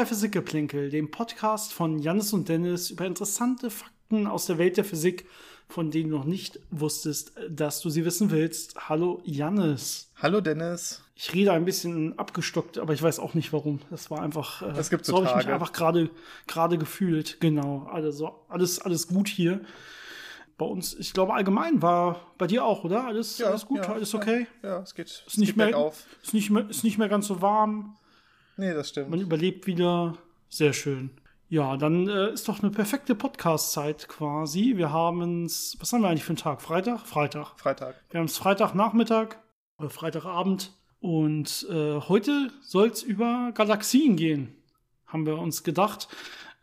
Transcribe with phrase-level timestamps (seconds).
[0.00, 4.84] Bei Physikgeplänkel, dem Podcast von Jannis und Dennis über interessante Fakten aus der Welt der
[4.86, 5.26] Physik,
[5.68, 8.88] von denen du noch nicht wusstest, dass du sie wissen willst.
[8.88, 10.10] Hallo Jannis.
[10.16, 11.02] Hallo Dennis.
[11.14, 13.80] Ich rede ein bisschen abgestockt, aber ich weiß auch nicht warum.
[13.90, 14.62] Das war einfach.
[14.62, 16.08] Äh, das gibt so habe ich mich einfach gerade
[16.46, 17.38] gerade gefühlt.
[17.40, 17.86] Genau.
[17.92, 19.60] Also alles alles gut hier.
[20.56, 23.04] Bei uns, ich glaube allgemein war bei dir auch, oder?
[23.04, 24.46] Alles, ja, alles gut, ja, alles okay?
[24.62, 25.08] Ja, ja es geht.
[25.08, 26.06] Ist es nicht geht mehr, auf.
[26.22, 27.98] ist nicht mehr, ist nicht mehr ganz so warm.
[28.56, 29.10] Nee, das stimmt.
[29.10, 30.16] Man überlebt wieder.
[30.48, 31.10] Sehr schön.
[31.48, 34.76] Ja, dann äh, ist doch eine perfekte Podcast-Zeit quasi.
[34.76, 36.62] Wir haben es, was haben wir eigentlich für einen Tag?
[36.62, 37.00] Freitag?
[37.06, 37.58] Freitag.
[37.58, 37.96] Freitag.
[38.10, 39.36] Wir haben es Freitagnachmittag
[39.78, 40.72] oder Freitagabend.
[41.00, 44.54] Und äh, heute soll es über Galaxien gehen,
[45.06, 46.08] haben wir uns gedacht.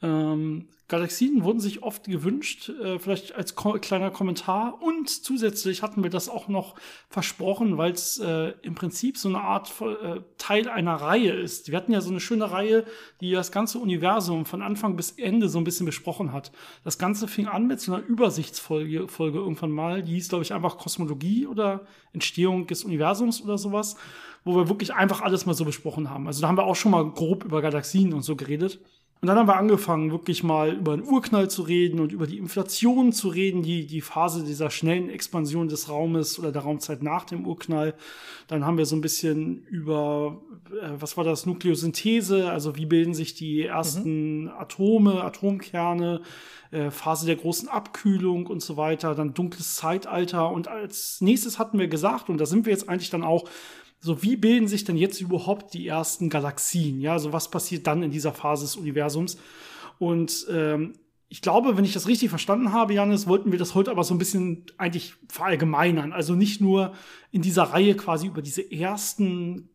[0.01, 4.81] Ähm, Galaxien wurden sich oft gewünscht, äh, vielleicht als ko kleiner Kommentar.
[4.81, 6.75] Und zusätzlich hatten wir das auch noch
[7.09, 11.69] versprochen, weil es äh, im Prinzip so eine Art äh, Teil einer Reihe ist.
[11.69, 12.85] Wir hatten ja so eine schöne Reihe,
[13.19, 16.53] die das ganze Universum von Anfang bis Ende so ein bisschen besprochen hat.
[16.85, 20.03] Das Ganze fing an mit so einer Übersichtsfolge Folge irgendwann mal.
[20.03, 23.97] Die hieß, glaube ich, einfach Kosmologie oder Entstehung des Universums oder sowas,
[24.45, 26.27] wo wir wirklich einfach alles mal so besprochen haben.
[26.27, 28.79] Also da haben wir auch schon mal grob über Galaxien und so geredet.
[29.19, 32.37] Und dann haben wir angefangen, wirklich mal über den Urknall zu reden und über die
[32.37, 37.25] Inflation zu reden, die, die Phase dieser schnellen Expansion des Raumes oder der Raumzeit nach
[37.25, 37.95] dem Urknall.
[38.47, 43.15] Dann haben wir so ein bisschen über, äh, was war das, Nukleosynthese, also wie bilden
[43.15, 44.49] sich die ersten mhm.
[44.49, 46.21] Atome, Atomkerne,
[46.69, 50.51] äh, Phase der großen Abkühlung und so weiter, dann dunkles Zeitalter.
[50.51, 53.45] Und als nächstes hatten wir gesagt, und da sind wir jetzt eigentlich dann auch,
[53.99, 57.01] so, wie bilden sich denn jetzt überhaupt die ersten Galaxien?
[57.01, 59.37] Ja, also was passiert dann in dieser Phase des Universums?
[59.99, 60.93] Und ähm,
[61.29, 64.13] ich glaube, wenn ich das richtig verstanden habe, Janis, wollten wir das heute aber so
[64.13, 66.13] ein bisschen eigentlich verallgemeinern.
[66.13, 66.93] Also nicht nur
[67.31, 69.69] in dieser Reihe quasi über diese ersten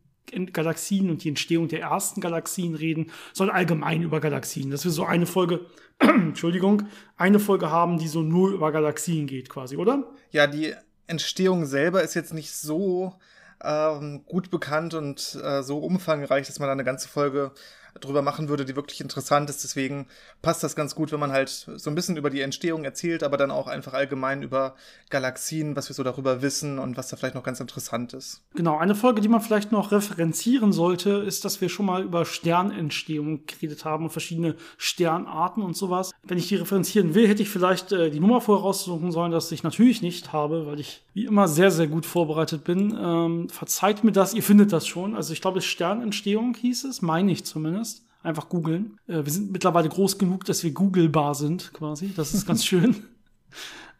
[0.51, 4.71] Galaxien und die Entstehung der ersten Galaxien reden, sondern allgemein über Galaxien.
[4.71, 5.65] Dass wir so eine Folge,
[5.99, 6.83] Entschuldigung,
[7.17, 10.11] eine Folge haben, die so nur über Galaxien geht, quasi, oder?
[10.31, 10.73] Ja, die
[11.05, 13.13] Entstehung selber ist jetzt nicht so
[13.63, 17.51] ähm, gut bekannt und äh, so umfangreich, dass man da eine ganze Folge
[17.99, 19.63] drüber machen würde, die wirklich interessant ist.
[19.63, 20.07] Deswegen
[20.41, 23.37] passt das ganz gut, wenn man halt so ein bisschen über die Entstehung erzählt, aber
[23.37, 24.75] dann auch einfach allgemein über
[25.09, 28.41] Galaxien, was wir so darüber wissen und was da vielleicht noch ganz interessant ist.
[28.55, 32.25] Genau, eine Folge, die man vielleicht noch referenzieren sollte, ist, dass wir schon mal über
[32.25, 36.11] Sternentstehung geredet haben und verschiedene Sternarten und sowas.
[36.23, 39.63] Wenn ich die referenzieren will, hätte ich vielleicht äh, die Nummer voraussuchen sollen, dass ich
[39.63, 42.97] natürlich nicht habe, weil ich wie immer sehr, sehr gut vorbereitet bin.
[42.99, 45.15] Ähm, verzeiht mir das, ihr findet das schon.
[45.15, 47.82] Also ich glaube, Sternentstehung hieß es, meine ich zumindest.
[48.23, 48.97] Einfach googeln.
[49.07, 52.13] Äh, wir sind mittlerweile groß genug, dass wir googelbar sind, quasi.
[52.15, 53.03] Das ist ganz schön.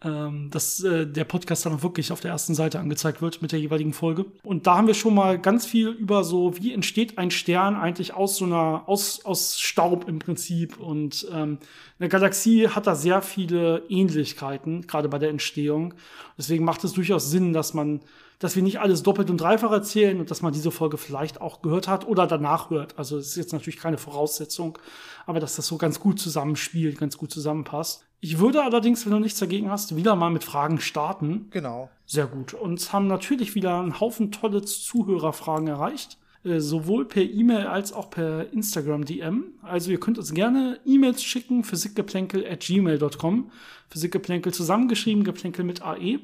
[0.04, 3.52] ähm, dass äh, der Podcast dann auch wirklich auf der ersten Seite angezeigt wird mit
[3.52, 4.26] der jeweiligen Folge.
[4.44, 8.14] Und da haben wir schon mal ganz viel über so, wie entsteht ein Stern eigentlich
[8.14, 10.78] aus so einer, aus, aus Staub im Prinzip.
[10.78, 11.58] Und ähm,
[12.00, 15.94] eine Galaxie hat da sehr viele Ähnlichkeiten, gerade bei der Entstehung.
[16.38, 18.02] Deswegen macht es durchaus Sinn, dass man
[18.44, 21.62] dass wir nicht alles doppelt und dreifach erzählen und dass man diese Folge vielleicht auch
[21.62, 23.00] gehört hat oder danach hört.
[23.00, 24.78] Also es ist jetzt natürlich keine Voraussetzung,
[25.26, 28.06] aber dass das so ganz gut zusammenspielt, ganz gut zusammenpasst.
[28.20, 31.48] Ich würde allerdings, wenn du nichts dagegen hast, wieder mal mit Fragen starten.
[31.52, 31.90] Genau.
[32.06, 32.54] Sehr gut.
[32.54, 38.10] Uns haben natürlich wieder einen Haufen tolle Zuhörerfragen erreicht äh, sowohl per E-Mail als auch
[38.10, 39.54] per Instagram DM.
[39.62, 43.52] Also ihr könnt uns gerne E-Mails schicken, physikgeplänkel at gmail.com.
[43.90, 46.20] Physikgeplänkel zusammengeschrieben, geplänkel mit AE.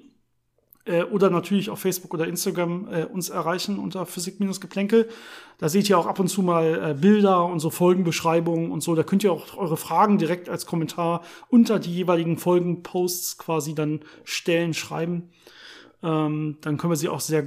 [0.85, 5.09] Äh, oder natürlich auf Facebook oder Instagram äh, uns erreichen unter Physik-Geplänkel.
[5.57, 8.95] Da seht ihr auch ab und zu mal äh, Bilder und so Folgenbeschreibungen und so.
[8.95, 14.01] Da könnt ihr auch eure Fragen direkt als Kommentar unter die jeweiligen Folgenposts quasi dann
[14.23, 15.29] stellen, schreiben.
[16.01, 17.45] Ähm, dann können wir sie auch sehr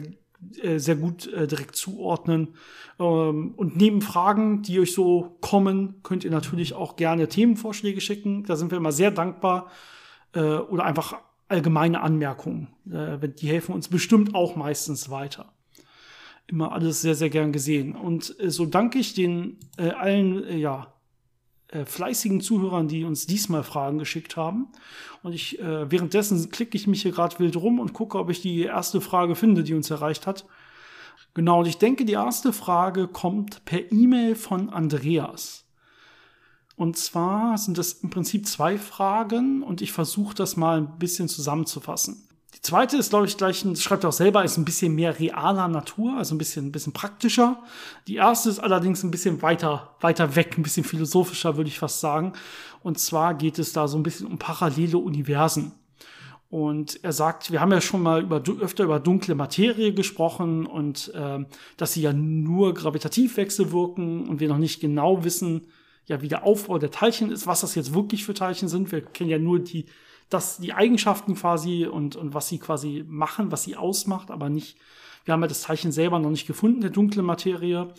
[0.60, 2.54] äh, sehr gut äh, direkt zuordnen.
[2.98, 8.44] Ähm, und neben Fragen, die euch so kommen, könnt ihr natürlich auch gerne Themenvorschläge schicken.
[8.44, 9.70] Da sind wir immer sehr dankbar.
[10.34, 11.18] Äh, oder einfach
[11.52, 12.68] allgemeine Anmerkungen.
[12.90, 15.52] Äh, die helfen uns bestimmt auch meistens weiter.
[16.46, 17.94] Immer alles sehr, sehr gern gesehen.
[17.94, 20.94] Und äh, so danke ich den äh, allen, äh, ja,
[21.68, 24.68] äh, fleißigen Zuhörern, die uns diesmal Fragen geschickt haben.
[25.22, 28.40] Und ich, äh, währenddessen klicke ich mich hier gerade wild rum und gucke, ob ich
[28.40, 30.46] die erste Frage finde, die uns erreicht hat.
[31.34, 35.64] Genau, und ich denke, die erste Frage kommt per E-Mail von Andreas.
[36.82, 41.28] Und zwar sind das im Prinzip zwei Fragen und ich versuche das mal ein bisschen
[41.28, 42.26] zusammenzufassen.
[42.56, 45.16] Die zweite ist, glaube ich, gleich, das schreibt er auch selber, ist ein bisschen mehr
[45.20, 47.62] realer Natur, also ein bisschen, ein bisschen praktischer.
[48.08, 52.00] Die erste ist allerdings ein bisschen weiter, weiter weg, ein bisschen philosophischer, würde ich fast
[52.00, 52.32] sagen.
[52.82, 55.70] Und zwar geht es da so ein bisschen um parallele Universen.
[56.50, 61.14] Und er sagt, wir haben ja schon mal über, öfter über dunkle Materie gesprochen und
[61.14, 61.44] äh,
[61.76, 65.68] dass sie ja nur gravitativ wechselwirken und wir noch nicht genau wissen,
[66.06, 68.92] ja, wie der Aufbau der Teilchen ist, was das jetzt wirklich für Teilchen sind.
[68.92, 69.86] Wir kennen ja nur die,
[70.30, 74.76] das, die Eigenschaften quasi und, und was sie quasi machen, was sie ausmacht, aber nicht,
[75.24, 77.92] wir haben ja das Teilchen selber noch nicht gefunden, der dunkle Materie.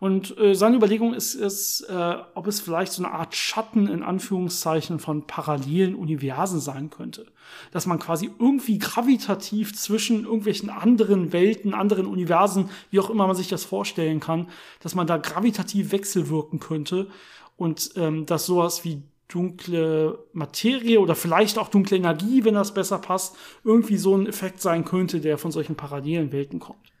[0.00, 4.02] Und äh, seine Überlegung ist, ist äh, ob es vielleicht so eine Art Schatten in
[4.02, 7.26] Anführungszeichen von parallelen Universen sein könnte.
[7.70, 13.36] Dass man quasi irgendwie gravitativ zwischen irgendwelchen anderen Welten, anderen Universen, wie auch immer man
[13.36, 14.48] sich das vorstellen kann,
[14.80, 17.06] dass man da gravitativ wechselwirken könnte
[17.56, 22.98] und ähm, dass sowas wie dunkle Materie oder vielleicht auch dunkle Energie, wenn das besser
[22.98, 26.92] passt, irgendwie so ein Effekt sein könnte, der von solchen parallelen Welten kommt.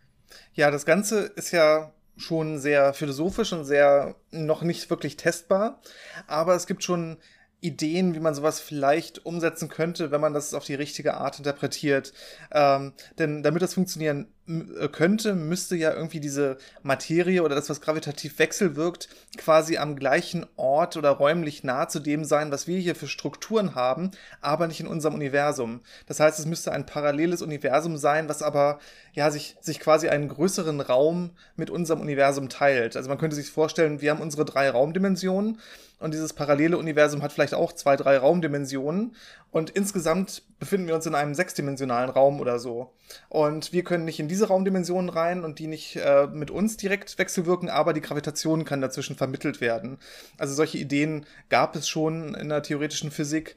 [0.54, 5.80] Ja, das Ganze ist ja schon sehr philosophisch und sehr noch nicht wirklich testbar.
[6.26, 7.18] Aber es gibt schon
[7.64, 12.12] Ideen, wie man sowas vielleicht umsetzen könnte, wenn man das auf die richtige Art interpretiert.
[12.52, 17.80] Ähm, denn damit das funktionieren äh, könnte, müsste ja irgendwie diese Materie oder das, was
[17.80, 19.08] gravitativ wechselwirkt,
[19.38, 23.74] quasi am gleichen Ort oder räumlich nah zu dem sein, was wir hier für Strukturen
[23.74, 24.10] haben,
[24.42, 25.80] aber nicht in unserem Universum.
[26.06, 28.78] Das heißt, es müsste ein paralleles Universum sein, was aber
[29.14, 32.96] ja sich, sich quasi einen größeren Raum mit unserem Universum teilt.
[32.96, 35.58] Also man könnte sich vorstellen, wir haben unsere drei Raumdimensionen
[36.04, 39.16] und dieses parallele Universum hat vielleicht auch zwei, drei Raumdimensionen
[39.50, 42.92] und insgesamt befinden wir uns in einem sechsdimensionalen Raum oder so.
[43.30, 47.16] Und wir können nicht in diese Raumdimensionen rein und die nicht äh, mit uns direkt
[47.16, 49.96] wechselwirken, aber die Gravitation kann dazwischen vermittelt werden.
[50.36, 53.56] Also solche Ideen gab es schon in der theoretischen Physik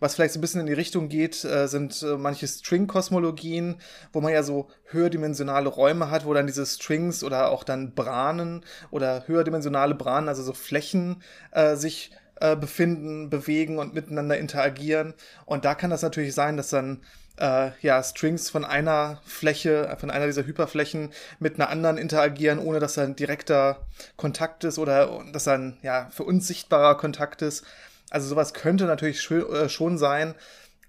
[0.00, 3.76] was vielleicht so ein bisschen in die Richtung geht, äh, sind äh, manche String-Kosmologien,
[4.12, 8.64] wo man ja so höherdimensionale Räume hat, wo dann diese Strings oder auch dann Branen
[8.90, 11.22] oder höherdimensionale Branen, also so Flächen,
[11.52, 15.14] äh, sich äh, befinden, bewegen und miteinander interagieren.
[15.44, 17.00] Und da kann das natürlich sein, dass dann
[17.38, 22.80] äh, ja, Strings von einer Fläche, von einer dieser Hyperflächen mit einer anderen interagieren, ohne
[22.80, 23.86] dass da ein direkter
[24.16, 27.64] Kontakt ist oder dass da ein ja, für uns sichtbarer Kontakt ist.
[28.10, 30.34] Also sowas könnte natürlich äh, schon sein,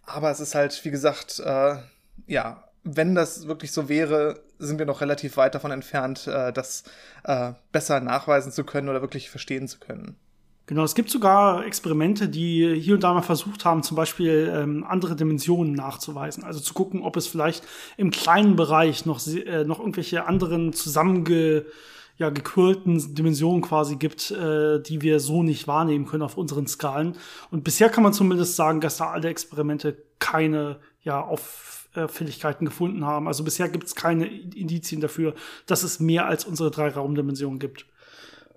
[0.04, 1.76] aber es ist halt, wie gesagt, äh,
[2.28, 6.84] ja, wenn das wirklich so wäre, sind wir noch relativ weit davon entfernt, äh, das
[7.24, 10.16] äh, besser nachweisen zu können oder wirklich verstehen zu können.
[10.70, 14.86] Genau, es gibt sogar Experimente, die hier und da mal versucht haben, zum Beispiel ähm,
[14.88, 16.44] andere Dimensionen nachzuweisen.
[16.44, 17.64] Also zu gucken, ob es vielleicht
[17.98, 21.66] im kleinen Bereich noch, äh, noch irgendwelche anderen zusammenge
[22.20, 27.16] ja, gequirlten Dimensionen quasi gibt, äh, die wir so nicht wahrnehmen können auf unseren Skalen.
[27.50, 33.28] Und bisher kann man zumindest sagen, dass da alle Experimente keine ja, Auffälligkeiten gefunden haben.
[33.28, 35.34] Also bisher gibt es keine Indizien dafür,
[35.66, 37.86] dass es mehr als unsere drei Raumdimensionen gibt.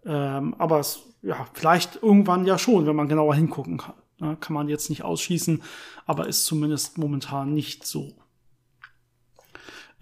[0.05, 3.95] Ähm, aber es, ja, vielleicht irgendwann ja schon, wenn man genauer hingucken kann.
[4.19, 4.37] Ne?
[4.41, 5.63] Kann man jetzt nicht ausschließen,
[6.05, 8.13] aber ist zumindest momentan nicht so.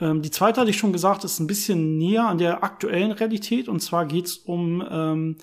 [0.01, 3.69] Ähm, die zweite hatte ich schon gesagt, ist ein bisschen näher an der aktuellen Realität.
[3.69, 5.37] Und zwar geht es um ähm,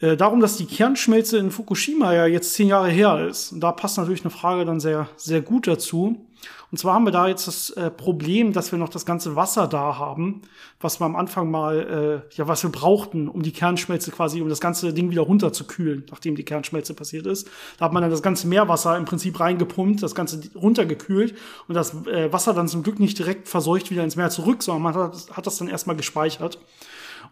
[0.00, 3.52] äh, darum, dass die Kernschmelze in Fukushima ja jetzt zehn Jahre her ist.
[3.52, 6.26] Und da passt natürlich eine Frage dann sehr, sehr gut dazu.
[6.70, 9.66] Und zwar haben wir da jetzt das äh, Problem, dass wir noch das ganze Wasser
[9.66, 10.42] da haben,
[10.80, 14.48] was wir am Anfang mal, äh, ja, was wir brauchten, um die Kernschmelze quasi, um
[14.48, 17.50] das ganze Ding wieder runterzukühlen, nachdem die Kernschmelze passiert ist.
[17.78, 21.34] Da hat man dann das ganze Meerwasser im Prinzip reingepumpt, das Ganze runtergekühlt
[21.66, 24.82] und das äh, Wasser dann zum Glück nicht direkt verseucht wieder ins Meer zurück, sondern
[24.82, 26.58] man hat, hat das dann erstmal gespeichert.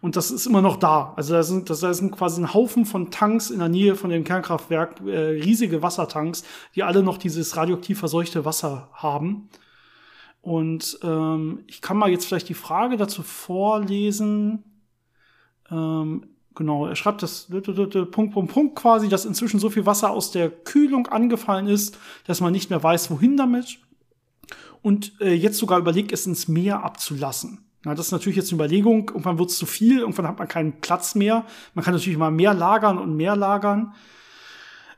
[0.00, 1.12] Und das ist immer noch da.
[1.16, 4.22] Also da sind, das sind quasi ein Haufen von Tanks in der Nähe von dem
[4.22, 9.48] Kernkraftwerk, äh, riesige Wassertanks, die alle noch dieses radioaktiv verseuchte Wasser haben.
[10.40, 14.62] Und ähm, ich kann mal jetzt vielleicht die Frage dazu vorlesen.
[15.70, 17.48] Ähm, genau, er schreibt das
[18.10, 22.40] Punkt, Punkt, Punkt quasi, dass inzwischen so viel Wasser aus der Kühlung angefallen ist, dass
[22.40, 23.78] man nicht mehr weiß, wohin damit.
[24.80, 27.67] Und äh, jetzt sogar überlegt, es ins Meer abzulassen.
[27.84, 29.08] Na, das ist natürlich jetzt eine Überlegung.
[29.08, 31.44] Irgendwann wird es zu viel, irgendwann hat man keinen Platz mehr.
[31.74, 33.94] Man kann natürlich mal mehr lagern und mehr lagern.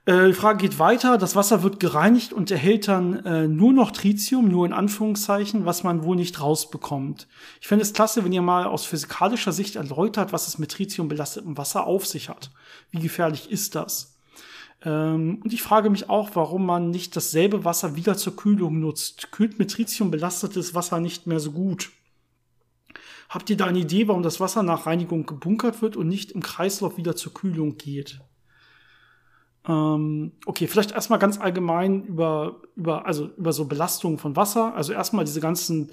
[0.07, 1.19] Äh, die Frage geht weiter.
[1.19, 5.85] Das Wasser wird gereinigt und erhält dann äh, nur noch Tritium, nur in Anführungszeichen, was
[5.85, 7.29] man wohl nicht rausbekommt.
[7.61, 11.09] Ich fände es klasse, wenn ihr mal aus physikalischer Sicht erläutert, was es mit Tritium
[11.09, 12.51] belastetem Wasser auf sich hat.
[12.91, 14.17] Wie gefährlich ist das?
[14.83, 19.31] Ähm, und ich frage mich auch, warum man nicht dasselbe Wasser wieder zur Kühlung nutzt.
[19.33, 21.91] Kühlt mit Tritium belastetes Wasser nicht mehr so gut?
[23.31, 26.43] Habt ihr da eine Idee, warum das Wasser nach Reinigung gebunkert wird und nicht im
[26.43, 28.21] Kreislauf wieder zur Kühlung geht?
[29.69, 34.75] Ähm, okay, vielleicht erstmal ganz allgemein über, über, also über so Belastungen von Wasser.
[34.75, 35.93] Also erstmal diese ganzen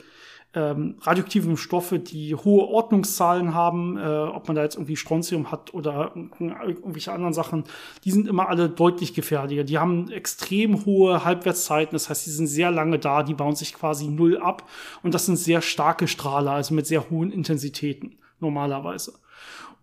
[0.53, 5.73] ähm, radioaktiven Stoffe, die hohe Ordnungszahlen haben, äh, ob man da jetzt irgendwie Strontium hat
[5.73, 7.65] oder irgendwelche anderen Sachen,
[8.03, 9.63] die sind immer alle deutlich gefährlicher.
[9.63, 13.73] Die haben extrem hohe Halbwertszeiten, das heißt, die sind sehr lange da, die bauen sich
[13.73, 14.67] quasi null ab
[15.03, 19.13] und das sind sehr starke Strahler, also mit sehr hohen Intensitäten normalerweise.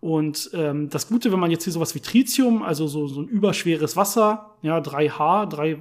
[0.01, 3.27] Und ähm, das Gute, wenn man jetzt hier sowas wie Tritium, also so, so ein
[3.27, 5.77] überschweres Wasser, ja, 3H, drei äh,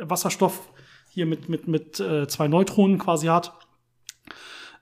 [0.00, 0.70] Wasserstoff
[1.10, 3.52] hier mit, mit, mit äh, zwei Neutronen quasi hat,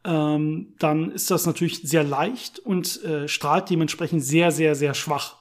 [0.07, 5.37] ähm, dann ist das natürlich sehr leicht und äh, strahlt dementsprechend sehr, sehr, sehr schwach.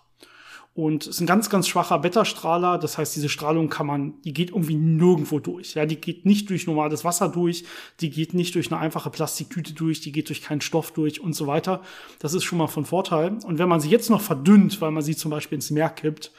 [0.74, 2.78] Und es ist ein ganz, ganz schwacher Beta-Strahler.
[2.80, 5.76] Das heißt, diese Strahlung kann man, die geht irgendwie nirgendwo durch.
[5.76, 7.64] Ja, die geht nicht durch normales Wasser durch.
[8.02, 10.02] Die geht nicht durch eine einfache Plastiktüte durch.
[10.02, 11.82] Die geht durch keinen Stoff durch und so weiter.
[12.20, 13.38] Das ist schon mal von Vorteil.
[13.46, 16.34] Und wenn man sie jetzt noch verdünnt, weil man sie zum Beispiel ins Meer kippt,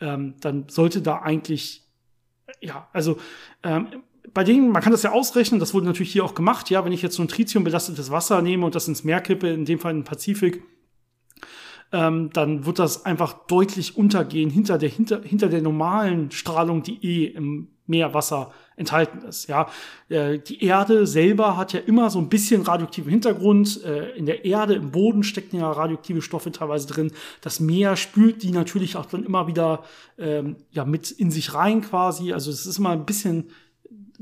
[0.00, 1.82] ähm, dann sollte da eigentlich,
[2.60, 3.16] ja, also,
[3.64, 3.88] ähm,
[4.32, 6.92] bei denen, man kann das ja ausrechnen, das wurde natürlich hier auch gemacht, ja, wenn
[6.92, 9.78] ich jetzt so ein Tritium belastetes Wasser nehme und das ins Meer kippe, in dem
[9.78, 10.62] Fall in den Pazifik,
[11.92, 17.04] ähm, dann wird das einfach deutlich untergehen hinter der, hinter, hinter der normalen Strahlung, die
[17.04, 19.48] eh im Meerwasser enthalten ist.
[19.48, 19.68] Ja,
[20.08, 23.82] äh, die Erde selber hat ja immer so ein bisschen radioaktiven Hintergrund.
[23.84, 27.10] Äh, in der Erde, im Boden stecken ja radioaktive Stoffe teilweise drin.
[27.40, 29.82] Das Meer spült die natürlich auch dann immer wieder
[30.16, 32.32] ähm, ja mit in sich rein quasi.
[32.32, 33.50] Also es ist immer ein bisschen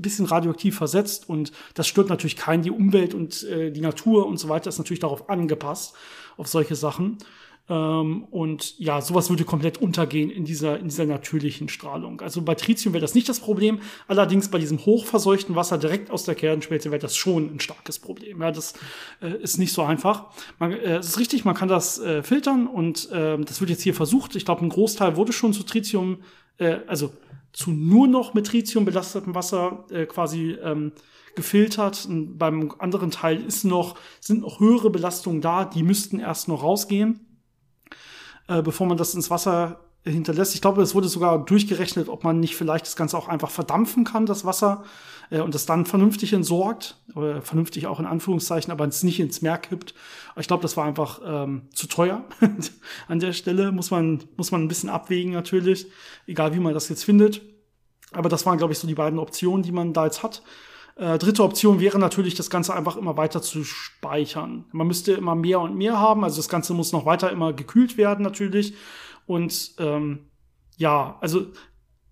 [0.03, 2.63] bisschen radioaktiv versetzt und das stört natürlich keinen.
[2.63, 5.95] Die Umwelt und äh, die Natur und so weiter ist natürlich darauf angepasst,
[6.37, 7.19] auf solche Sachen.
[7.69, 12.21] Ähm, und ja, sowas würde komplett untergehen in dieser, in dieser natürlichen Strahlung.
[12.21, 13.81] Also bei Tritium wäre das nicht das Problem.
[14.07, 18.41] Allerdings bei diesem hochverseuchten Wasser direkt aus der Kernschmelze wäre das schon ein starkes Problem.
[18.41, 18.75] Ja, das
[19.21, 20.27] äh, ist nicht so einfach.
[20.59, 23.83] Man, äh, es ist richtig, man kann das äh, filtern und äh, das wird jetzt
[23.83, 24.35] hier versucht.
[24.37, 26.19] Ich glaube, ein Großteil wurde schon zu Tritium,
[26.57, 27.13] äh, also
[27.53, 30.93] zu nur noch mit Tritium belastetem Wasser äh, quasi ähm,
[31.35, 32.07] gefiltert.
[32.09, 36.63] Und beim anderen Teil ist noch, sind noch höhere Belastungen da, die müssten erst noch
[36.63, 37.28] rausgehen
[38.49, 40.55] äh, bevor man das ins Wasser hinterlässt.
[40.55, 44.05] Ich glaube, es wurde sogar durchgerechnet, ob man nicht vielleicht das Ganze auch einfach verdampfen
[44.05, 44.85] kann, das Wasser,
[45.31, 49.43] äh, und das dann vernünftig entsorgt, oder vernünftig auch in Anführungszeichen, aber es nicht ins
[49.43, 49.95] Meer kippt.
[50.37, 52.25] ich glaube, das war einfach ähm, zu teuer
[53.09, 53.73] an der Stelle.
[53.73, 55.87] Muss man, muss man ein bisschen abwägen natürlich,
[56.27, 57.43] egal wie man das jetzt findet.
[58.13, 60.43] Aber das waren, glaube ich, so die beiden Optionen, die man da jetzt hat.
[60.99, 64.65] Äh, dritte Option wäre natürlich, das Ganze einfach immer weiter zu speichern.
[64.73, 67.97] Man müsste immer mehr und mehr haben, also das Ganze muss noch weiter immer gekühlt
[67.97, 68.75] werden natürlich.
[69.25, 70.27] Und ähm,
[70.77, 71.47] ja, also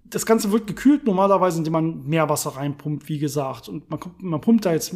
[0.05, 3.69] das Ganze wird gekühlt normalerweise, indem man Meerwasser reinpumpt, wie gesagt.
[3.69, 4.95] Und man, man pumpt da jetzt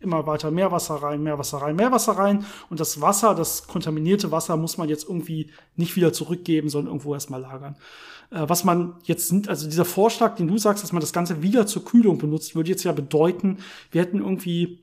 [0.00, 2.44] immer weiter Meerwasser rein, Meerwasser rein, Meerwasser rein.
[2.68, 7.14] Und das Wasser, das kontaminierte Wasser, muss man jetzt irgendwie nicht wieder zurückgeben, sondern irgendwo
[7.14, 7.76] erstmal lagern.
[8.32, 11.66] Äh, was man jetzt, also dieser Vorschlag, den du sagst, dass man das Ganze wieder
[11.66, 13.58] zur Kühlung benutzt, würde jetzt ja bedeuten,
[13.90, 14.80] wir hätten irgendwie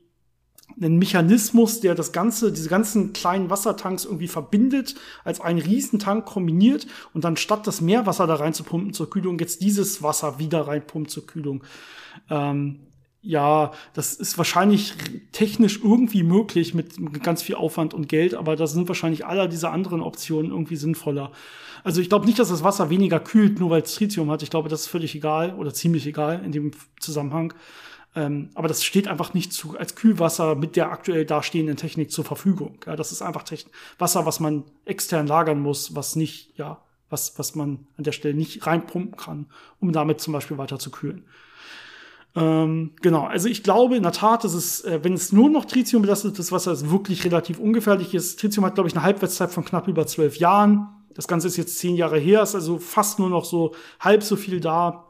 [0.80, 6.86] einen Mechanismus, der das Ganze, diese ganzen kleinen Wassertanks irgendwie verbindet, als einen Riesentank kombiniert
[7.12, 10.68] und dann statt das Meerwasser da rein zu pumpen zur Kühlung, jetzt dieses Wasser wieder
[10.68, 11.64] reinpumpt zur Kühlung.
[12.28, 12.80] Ähm,
[13.22, 14.94] ja, das ist wahrscheinlich
[15.32, 19.70] technisch irgendwie möglich mit ganz viel Aufwand und Geld, aber da sind wahrscheinlich alle diese
[19.70, 21.32] anderen Optionen irgendwie sinnvoller.
[21.84, 24.42] Also ich glaube nicht, dass das Wasser weniger kühlt, nur weil es Tritium hat.
[24.42, 27.54] Ich glaube, das ist völlig egal oder ziemlich egal in dem Zusammenhang.
[28.16, 32.24] Ähm, aber das steht einfach nicht zu, als Kühlwasser mit der aktuell dastehenden Technik zur
[32.24, 32.78] Verfügung.
[32.86, 37.38] Ja, das ist einfach Techn Wasser, was man extern lagern muss, was nicht, ja, was,
[37.38, 39.46] was man an der Stelle nicht reinpumpen kann,
[39.78, 41.24] um damit zum Beispiel weiter zu kühlen.
[42.34, 45.64] Ähm, genau, also ich glaube in der Tat, dass es, äh, wenn es nur noch
[45.64, 48.40] Tritium belastetes Wasser ist, wirklich relativ ungefährlich ist.
[48.40, 50.88] Tritium hat, glaube ich, eine Halbwertszeit von knapp über zwölf Jahren.
[51.20, 54.36] Das Ganze ist jetzt zehn Jahre her, ist also fast nur noch so halb so
[54.36, 55.04] viel da,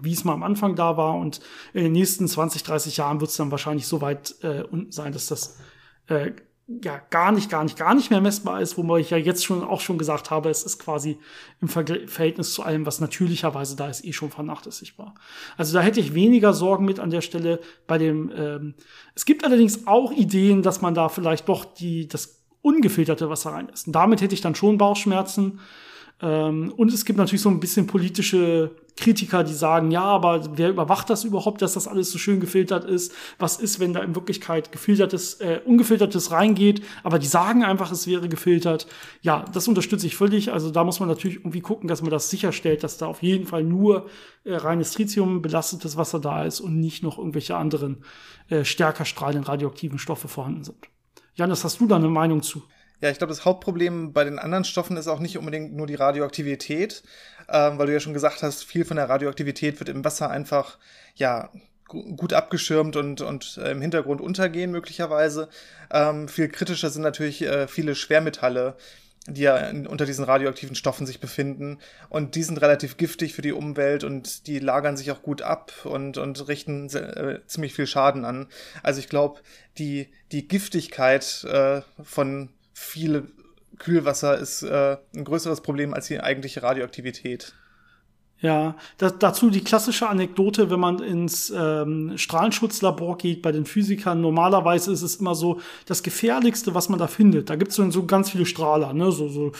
[0.00, 1.14] wie es mal am Anfang da war.
[1.16, 1.40] Und
[1.74, 5.12] in den nächsten 20, 30 Jahren wird es dann wahrscheinlich so weit äh, unten sein,
[5.12, 5.58] dass das
[6.06, 6.32] äh,
[6.82, 9.62] ja gar nicht, gar nicht, gar nicht mehr messbar ist, wo ich ja jetzt schon
[9.62, 11.18] auch schon gesagt habe, es ist quasi
[11.60, 15.12] im Verhältnis zu allem, was natürlicherweise da ist, eh schon vernachlässigbar.
[15.58, 18.32] Also da hätte ich weniger Sorgen mit an der Stelle bei dem.
[18.34, 18.74] Ähm,
[19.14, 23.88] es gibt allerdings auch Ideen, dass man da vielleicht doch die das ungefilterte Wasser reinlässt.
[23.88, 25.60] Und damit hätte ich dann schon Bauchschmerzen.
[26.22, 30.68] Ähm, und es gibt natürlich so ein bisschen politische Kritiker, die sagen, ja, aber wer
[30.68, 33.12] überwacht das überhaupt, dass das alles so schön gefiltert ist?
[33.38, 38.06] Was ist, wenn da in Wirklichkeit gefiltertes, äh, ungefiltertes reingeht, aber die sagen einfach, es
[38.06, 38.86] wäre gefiltert.
[39.22, 40.52] Ja, das unterstütze ich völlig.
[40.52, 43.46] Also da muss man natürlich irgendwie gucken, dass man das sicherstellt, dass da auf jeden
[43.46, 44.06] Fall nur
[44.44, 48.04] äh, reines Tritium belastetes Wasser da ist und nicht noch irgendwelche anderen
[48.48, 50.91] äh, stärker strahlenden radioaktiven Stoffe vorhanden sind.
[51.34, 52.62] Janis, hast du da eine Meinung zu?
[53.00, 55.96] Ja, ich glaube, das Hauptproblem bei den anderen Stoffen ist auch nicht unbedingt nur die
[55.96, 57.02] Radioaktivität,
[57.48, 60.78] ähm, weil du ja schon gesagt hast, viel von der Radioaktivität wird im Wasser einfach,
[61.16, 61.50] ja,
[61.88, 65.48] gut abgeschirmt und, und äh, im Hintergrund untergehen möglicherweise.
[65.90, 68.76] Ähm, viel kritischer sind natürlich äh, viele Schwermetalle,
[69.28, 71.78] die ja unter diesen radioaktiven Stoffen sich befinden.
[72.08, 75.72] Und die sind relativ giftig für die Umwelt und die lagern sich auch gut ab
[75.84, 78.48] und, und richten äh, ziemlich viel Schaden an.
[78.82, 79.40] Also ich glaube,
[79.78, 83.28] die, die Giftigkeit äh, von viel
[83.78, 87.54] Kühlwasser ist äh, ein größeres Problem als die eigentliche Radioaktivität.
[88.42, 94.20] Ja, das, dazu die klassische Anekdote, wenn man ins ähm, Strahlenschutzlabor geht bei den Physikern.
[94.20, 97.50] Normalerweise ist es immer so das Gefährlichste, was man da findet.
[97.50, 99.12] Da gibt es so, so ganz viele Strahler, ne?
[99.12, 99.52] so, so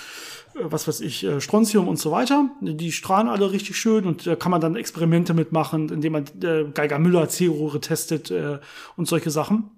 [0.54, 2.50] äh, was weiß ich, äh, Strontium und so weiter.
[2.60, 6.64] Die strahlen alle richtig schön und da kann man dann Experimente mitmachen, indem man äh,
[6.74, 8.58] Geiger-Müller-C-Rohre testet äh,
[8.96, 9.70] und solche Sachen.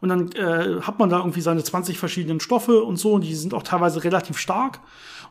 [0.00, 3.34] Und dann äh, hat man da irgendwie seine 20 verschiedenen Stoffe und so, und die
[3.34, 4.80] sind auch teilweise relativ stark.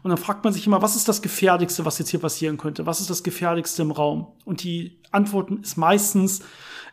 [0.03, 2.85] Und dann fragt man sich immer, was ist das Gefährlichste, was jetzt hier passieren könnte?
[2.85, 4.27] Was ist das Gefährlichste im Raum?
[4.45, 6.41] Und die Antwort ist meistens,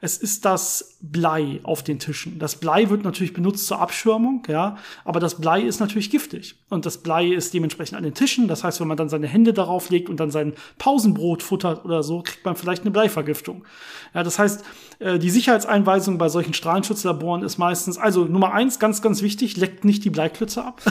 [0.04, 2.40] es ist das Blei auf den Tischen.
[2.40, 6.56] Das Blei wird natürlich benutzt zur Abschirmung, ja, aber das Blei ist natürlich giftig.
[6.68, 8.48] Und das Blei ist dementsprechend an den Tischen.
[8.48, 12.02] Das heißt, wenn man dann seine Hände darauf legt und dann sein Pausenbrot futtert oder
[12.02, 13.64] so, kriegt man vielleicht eine Bleivergiftung.
[14.12, 14.64] Ja, das heißt,
[14.98, 19.84] äh, die Sicherheitseinweisung bei solchen Strahlenschutzlaboren ist meistens, also Nummer eins, ganz, ganz wichtig, leckt
[19.84, 20.82] nicht die Bleiklötze ab.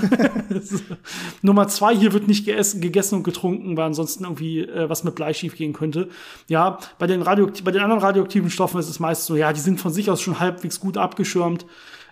[1.42, 5.34] Nummer zwei, hier wird nicht gegessen und getrunken, weil ansonsten irgendwie äh, was mit Blei
[5.34, 6.08] schief gehen könnte.
[6.48, 9.82] Ja, bei den, bei den anderen radioaktiven Stoffen ist es meist so, ja, die sind
[9.82, 11.66] von sich aus schon halbwegs gut abgeschirmt,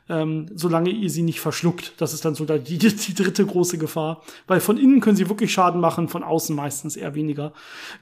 [0.10, 1.94] ähm, solange ihr sie nicht verschluckt.
[1.98, 4.22] Das ist dann so die, die dritte große Gefahr.
[4.48, 7.54] Weil von innen können sie wirklich Schaden machen, von außen meistens eher weniger.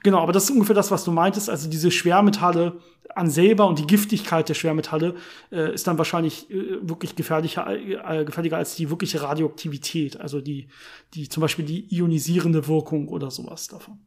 [0.04, 1.50] Genau, aber das ist ungefähr das, was du meintest.
[1.50, 2.78] Also diese Schwermetalle
[3.14, 5.16] an selber und die Giftigkeit der Schwermetalle
[5.52, 10.20] äh, ist dann wahrscheinlich äh, wirklich gefährlicher, äh, gefährlicher als die wirkliche Radioaktivität.
[10.20, 10.68] Also die,
[11.14, 14.00] die zum Beispiel die ionisierende Wirkung oder sowas davon.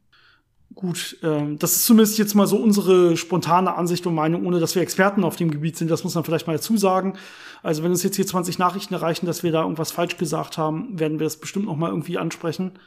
[0.73, 4.73] Gut, ähm, das ist zumindest jetzt mal so unsere spontane Ansicht und Meinung, ohne dass
[4.73, 5.91] wir Experten auf dem Gebiet sind.
[5.91, 7.17] Das muss man vielleicht mal dazu sagen.
[7.61, 10.97] Also wenn uns jetzt hier 20 Nachrichten erreichen, dass wir da irgendwas falsch gesagt haben,
[10.99, 12.79] werden wir das bestimmt noch mal irgendwie ansprechen.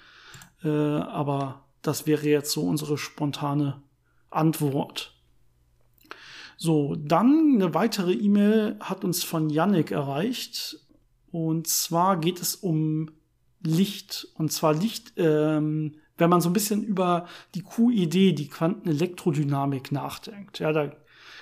[0.62, 3.82] Äh, aber das wäre jetzt so unsere spontane
[4.30, 5.14] Antwort.
[6.56, 10.78] So, dann eine weitere E-Mail hat uns von Yannick erreicht.
[11.30, 13.10] Und zwar geht es um
[13.62, 14.28] Licht.
[14.34, 20.58] Und zwar Licht ähm, wenn man so ein bisschen über die QED, die Quantenelektrodynamik, nachdenkt.
[20.58, 20.92] Ja, da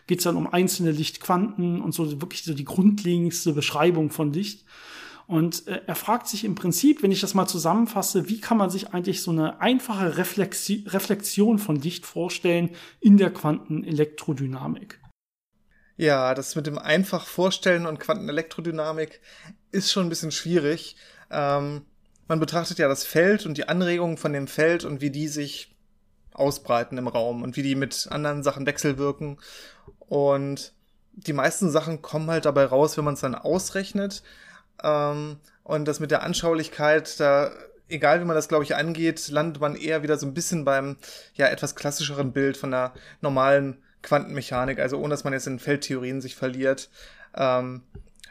[0.06, 4.64] geht es dann um einzelne Lichtquanten und so wirklich so die grundlegendste Beschreibung von Licht.
[5.26, 8.70] Und äh, er fragt sich im Prinzip, wenn ich das mal zusammenfasse, wie kann man
[8.70, 15.00] sich eigentlich so eine einfache Reflexi Reflexion von Licht vorstellen in der Quantenelektrodynamik?
[15.96, 19.20] Ja, das mit dem einfach Vorstellen und Quantenelektrodynamik
[19.70, 20.96] ist schon ein bisschen schwierig.
[21.30, 21.82] Ähm,
[22.32, 25.76] man betrachtet ja das Feld und die Anregungen von dem Feld und wie die sich
[26.32, 29.36] ausbreiten im Raum und wie die mit anderen Sachen wechselwirken.
[29.98, 30.72] Und
[31.12, 34.22] die meisten Sachen kommen halt dabei raus, wenn man es dann ausrechnet.
[34.82, 37.50] Ähm, und das mit der Anschaulichkeit, da,
[37.90, 40.96] egal wie man das, glaube ich, angeht, landet man eher wieder so ein bisschen beim
[41.34, 46.22] ja etwas klassischeren Bild von der normalen Quantenmechanik, also ohne dass man jetzt in Feldtheorien
[46.22, 46.88] sich verliert.
[47.36, 47.82] Ähm,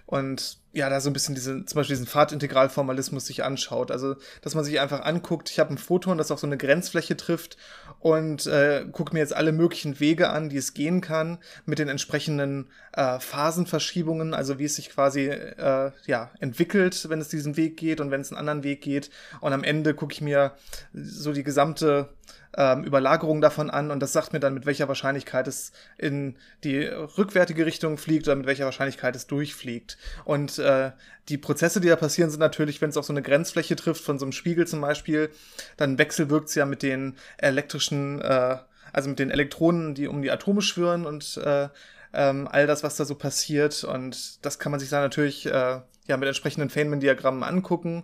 [0.08, 3.92] und ja, da so ein bisschen diese, zum Beispiel diesen Fahrtintegralformalismus sich anschaut.
[3.92, 7.18] Also, dass man sich einfach anguckt, ich habe ein Photon, das auf so eine Grenzfläche
[7.18, 7.58] trifft
[8.00, 11.90] und äh, gucke mir jetzt alle möglichen Wege an, die es gehen kann, mit den
[11.90, 17.76] entsprechenden äh, Phasenverschiebungen, also wie es sich quasi äh, ja, entwickelt, wenn es diesen Weg
[17.78, 19.10] geht und wenn es einen anderen Weg geht.
[19.42, 20.54] Und am Ende gucke ich mir
[20.94, 22.10] so die gesamte
[22.58, 26.80] ähm, Überlagerung davon an und das sagt mir dann, mit welcher Wahrscheinlichkeit es in die
[26.80, 29.98] rückwärtige Richtung fliegt oder mit welcher Wahrscheinlichkeit es durchfliegt.
[30.26, 30.92] Und äh,
[31.30, 34.18] die Prozesse, die da passieren, sind natürlich, wenn es auf so eine Grenzfläche trifft, von
[34.18, 35.30] so einem Spiegel zum Beispiel,
[35.78, 38.58] dann wechselwirkt es ja mit den elektrischen, äh,
[38.94, 41.68] also mit den Elektronen, die um die Atome schwirren und äh,
[42.14, 43.84] ähm, all das, was da so passiert.
[43.84, 48.04] Und das kann man sich dann natürlich äh, ja mit entsprechenden Feynman-Diagrammen angucken.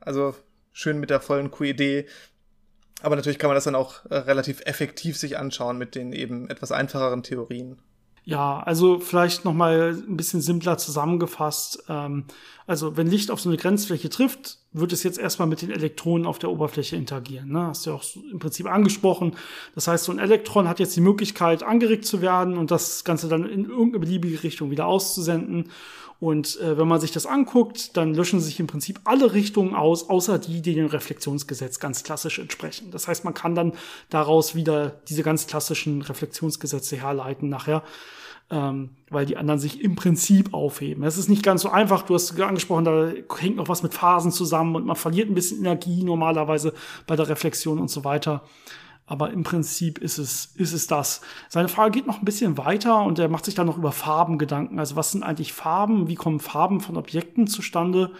[0.00, 0.34] Also
[0.72, 2.08] schön mit der vollen QED,
[3.00, 6.50] aber natürlich kann man das dann auch äh, relativ effektiv sich anschauen mit den eben
[6.50, 7.78] etwas einfacheren Theorien.
[8.28, 11.84] Ja, also vielleicht noch mal ein bisschen simpler zusammengefasst.
[11.88, 12.24] Ähm,
[12.66, 16.26] also wenn Licht auf so eine Grenzfläche trifft, wird es jetzt erstmal mit den Elektronen
[16.26, 17.48] auf der Oberfläche interagieren.
[17.48, 17.68] Ne?
[17.68, 19.34] Hast du ja auch im Prinzip angesprochen.
[19.74, 23.28] Das heißt, so ein Elektron hat jetzt die Möglichkeit, angeregt zu werden und das Ganze
[23.28, 25.70] dann in irgendeine beliebige Richtung wieder auszusenden.
[26.20, 30.10] Und äh, wenn man sich das anguckt, dann löschen sich im Prinzip alle Richtungen aus,
[30.10, 32.90] außer die, die dem Reflexionsgesetz ganz klassisch entsprechen.
[32.90, 33.72] Das heißt, man kann dann
[34.10, 37.82] daraus wieder diese ganz klassischen Reflexionsgesetze herleiten nachher,
[38.50, 41.04] ähm, weil die anderen sich im Prinzip aufheben.
[41.04, 42.02] Es ist nicht ganz so einfach.
[42.02, 45.60] Du hast angesprochen, da hängt noch was mit Phasen zusammen und man verliert ein bisschen
[45.60, 46.72] Energie normalerweise
[47.06, 48.42] bei der Reflexion und so weiter.
[49.06, 51.22] Aber im Prinzip ist es, ist es das.
[51.48, 54.36] Seine Frage geht noch ein bisschen weiter und er macht sich dann noch über Farben
[54.38, 54.78] Gedanken.
[54.78, 56.08] Also was sind eigentlich Farben?
[56.08, 58.12] Wie kommen Farben von Objekten zustande?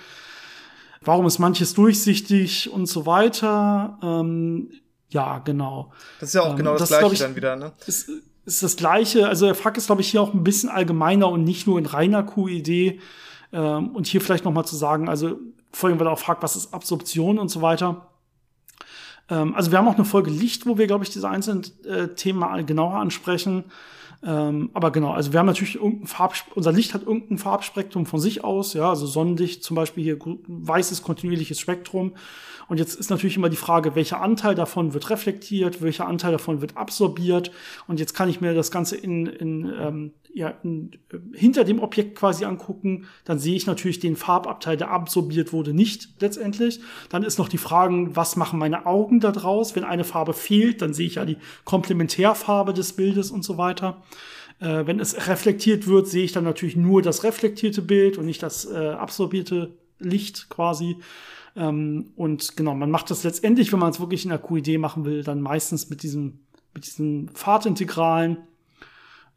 [1.03, 3.99] Warum ist manches durchsichtig und so weiter?
[4.03, 4.71] Ähm,
[5.11, 5.93] ja, genau.
[6.21, 7.73] Das ist ja auch ähm, genau das, das Gleiche ich, dann wieder, ne?
[7.87, 8.11] Ist,
[8.49, 9.29] ist das Gleiche.
[9.29, 11.87] Also er fragt es, glaube ich, hier auch ein bisschen allgemeiner und nicht nur in
[11.87, 13.01] reiner QID.
[13.53, 15.39] Ähm, und hier vielleicht noch mal zu sagen, also
[15.73, 18.09] vorhin, er auch fragt, was ist Absorption und so weiter.
[19.29, 22.09] Ähm, also wir haben auch eine Folge Licht, wo wir, glaube ich, diese einzelnen äh,
[22.09, 23.65] Themen mal genauer ansprechen.
[24.25, 28.19] Ähm, aber genau, also wir haben natürlich irgendein Farb, unser Licht hat irgendein Farbspektrum von
[28.19, 32.15] sich aus, ja, also Sonnenlicht zum Beispiel hier weißes kontinuierliches Spektrum.
[32.69, 36.61] Und jetzt ist natürlich immer die Frage, welcher Anteil davon wird reflektiert, welcher Anteil davon
[36.61, 37.51] wird absorbiert.
[37.87, 41.81] Und jetzt kann ich mir das Ganze in, in, ähm, ja, in, äh, hinter dem
[41.81, 43.07] Objekt quasi angucken.
[43.25, 46.81] Dann sehe ich natürlich den Farbabteil, der absorbiert wurde, nicht letztendlich.
[47.09, 49.75] Dann ist noch die Frage, was machen meine Augen da draus?
[49.75, 54.03] Wenn eine Farbe fehlt, dann sehe ich ja die Komplementärfarbe des Bildes und so weiter.
[54.61, 58.43] Äh, wenn es reflektiert wird, sehe ich dann natürlich nur das reflektierte Bild und nicht
[58.43, 60.99] das äh, absorbierte Licht quasi.
[61.57, 65.05] Ähm, und genau, man macht das letztendlich, wenn man es wirklich in der QID machen
[65.05, 66.39] will, dann meistens mit diesem,
[66.75, 68.39] mit diesen Fahrtintegralen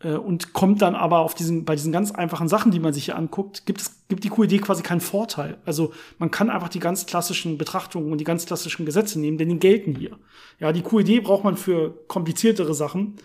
[0.10, 3.16] und kommt dann aber auf diesen, bei diesen ganz einfachen Sachen, die man sich hier
[3.16, 5.58] anguckt, gibt es, gibt die QID quasi keinen Vorteil.
[5.66, 9.50] Also man kann einfach die ganz klassischen Betrachtungen und die ganz klassischen Gesetze nehmen, denn
[9.50, 10.18] die gelten hier.
[10.60, 13.16] Ja, die QID braucht man für kompliziertere Sachen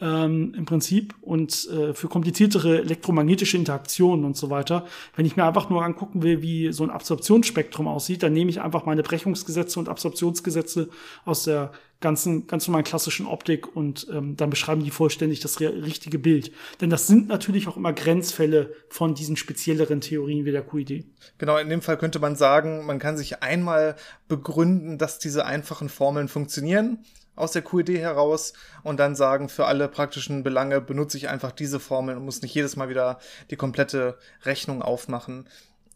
[0.00, 4.86] ähm, im Prinzip und äh, für kompliziertere elektromagnetische Interaktionen und so weiter.
[5.16, 8.60] Wenn ich mir einfach nur angucken will, wie so ein Absorptionsspektrum aussieht, dann nehme ich
[8.60, 10.88] einfach meine Brechungsgesetze und Absorptionsgesetze
[11.24, 16.18] aus der ganzen, ganz normalen klassischen Optik und ähm, dann beschreiben die vollständig das richtige
[16.18, 16.52] Bild.
[16.80, 21.06] Denn das sind natürlich auch immer Grenzfälle von diesen spezielleren Theorien wie der QID.
[21.38, 23.96] Genau, in dem Fall könnte man sagen, man kann sich einmal
[24.28, 29.88] begründen, dass diese einfachen Formeln funktionieren aus der QED heraus und dann sagen, für alle
[29.88, 34.18] praktischen Belange benutze ich einfach diese Formel und muss nicht jedes Mal wieder die komplette
[34.44, 35.48] Rechnung aufmachen.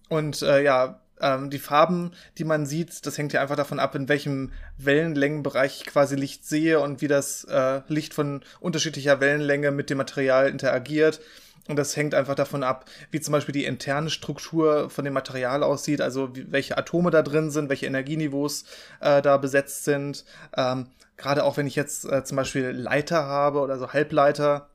[0.09, 3.95] Und äh, ja, ähm, die Farben, die man sieht, das hängt ja einfach davon ab,
[3.95, 9.71] in welchem Wellenlängenbereich ich quasi Licht sehe und wie das äh, Licht von unterschiedlicher Wellenlänge
[9.71, 11.21] mit dem Material interagiert.
[11.69, 15.63] Und das hängt einfach davon ab, wie zum Beispiel die interne Struktur von dem Material
[15.63, 18.65] aussieht, also wie, welche Atome da drin sind, welche Energieniveaus
[19.01, 20.25] äh, da besetzt sind.
[20.57, 24.69] Ähm, Gerade auch wenn ich jetzt äh, zum Beispiel Leiter habe oder so Halbleiter,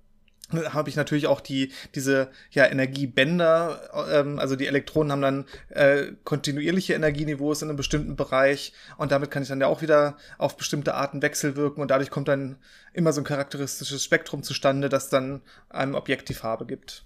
[0.52, 6.14] habe ich natürlich auch die diese ja Energiebänder ähm, also die Elektronen haben dann äh,
[6.24, 10.56] kontinuierliche Energieniveaus in einem bestimmten Bereich und damit kann ich dann ja auch wieder auf
[10.56, 12.58] bestimmte Arten wechselwirken und dadurch kommt dann
[12.94, 17.06] immer so ein charakteristisches Spektrum zustande das dann einem Objekt die Farbe gibt.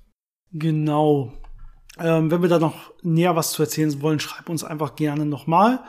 [0.53, 1.33] Genau.
[1.99, 5.77] Ähm, wenn wir da noch näher was zu erzählen wollen schreib uns einfach gerne nochmal.
[5.77, 5.85] mal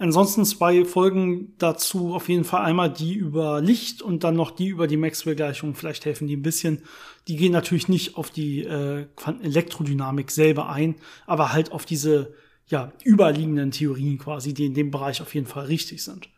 [0.00, 4.68] Ansonsten zwei Folgen dazu auf jeden Fall einmal die über Licht und dann noch die
[4.68, 5.74] über die Maxwell-Gleichung.
[5.74, 6.80] Vielleicht helfen die ein bisschen.
[7.28, 9.04] Die gehen natürlich nicht auf die äh,
[9.42, 10.94] Elektrodynamik selber ein,
[11.26, 12.32] aber halt auf diese
[12.66, 16.30] ja, überliegenden Theorien quasi, die in dem Bereich auf jeden Fall richtig sind.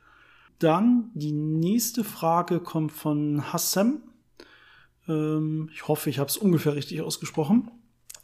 [0.58, 4.02] Dann die nächste Frage kommt von Hassem.
[5.06, 7.70] Ähm, ich hoffe, ich habe es ungefähr richtig ausgesprochen.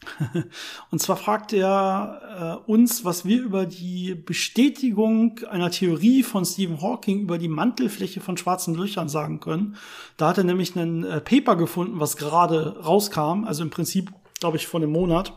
[0.91, 6.81] Und zwar fragt er äh, uns, was wir über die Bestätigung einer Theorie von Stephen
[6.81, 9.77] Hawking über die Mantelfläche von schwarzen Löchern sagen können.
[10.17, 14.57] Da hat er nämlich ein äh, Paper gefunden, was gerade rauskam, also im Prinzip, glaube
[14.57, 15.33] ich, vor einem Monat.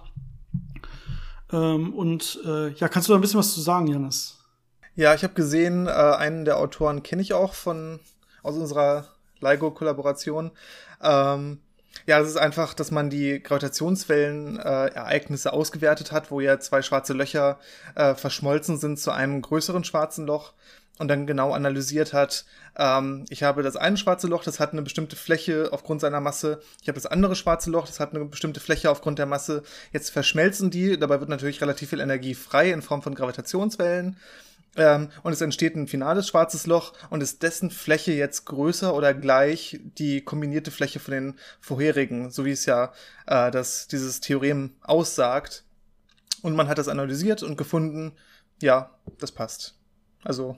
[1.51, 4.39] Ähm, und äh, ja, kannst du da ein bisschen was zu sagen, Janis?
[4.95, 7.99] Ja, ich habe gesehen, äh, einen der Autoren kenne ich auch von
[8.43, 9.07] aus unserer
[9.39, 10.51] LIGO-Kollaboration.
[11.01, 11.59] Ähm,
[12.05, 17.13] ja, das ist einfach, dass man die Gravitationswellen-Ereignisse äh, ausgewertet hat, wo ja zwei schwarze
[17.13, 17.59] Löcher
[17.95, 20.53] äh, verschmolzen sind zu einem größeren schwarzen Loch
[20.97, 22.45] und dann genau analysiert hat,
[22.77, 26.61] ähm, ich habe das eine schwarze Loch, das hat eine bestimmte Fläche aufgrund seiner Masse,
[26.81, 29.63] ich habe das andere schwarze Loch, das hat eine bestimmte Fläche aufgrund der Masse.
[29.91, 34.17] Jetzt verschmelzen die, dabei wird natürlich relativ viel Energie frei in Form von Gravitationswellen.
[34.77, 39.13] Ähm, und es entsteht ein finales schwarzes Loch und ist dessen Fläche jetzt größer oder
[39.13, 42.93] gleich die kombinierte Fläche von den vorherigen, so wie es ja
[43.27, 45.65] äh, das, dieses Theorem aussagt.
[46.41, 48.13] Und man hat das analysiert und gefunden,
[48.61, 49.75] ja, das passt.
[50.23, 50.57] Also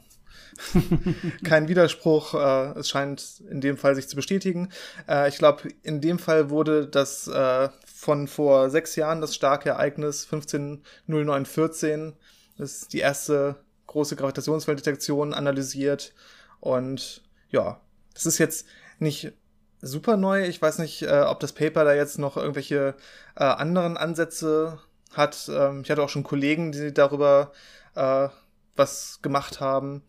[1.43, 2.35] kein Widerspruch.
[2.35, 4.69] Äh, es scheint in dem Fall sich zu bestätigen.
[5.07, 9.69] Äh, ich glaube, in dem Fall wurde das äh, von vor sechs Jahren das starke
[9.69, 12.13] Ereignis 150914.
[12.57, 13.55] Das ist die erste
[13.87, 16.13] große Gravitationsfelddetektion analysiert.
[16.59, 17.81] Und ja,
[18.13, 18.65] das ist jetzt
[18.99, 19.33] nicht
[19.81, 20.45] super neu.
[20.45, 22.95] Ich weiß nicht, äh, ob das Paper da jetzt noch irgendwelche
[23.35, 24.79] äh, anderen Ansätze
[25.13, 25.49] hat.
[25.53, 27.51] Ähm, ich hatte auch schon Kollegen, die darüber
[27.95, 28.29] äh,
[28.75, 30.03] was gemacht haben.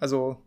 [0.00, 0.42] Also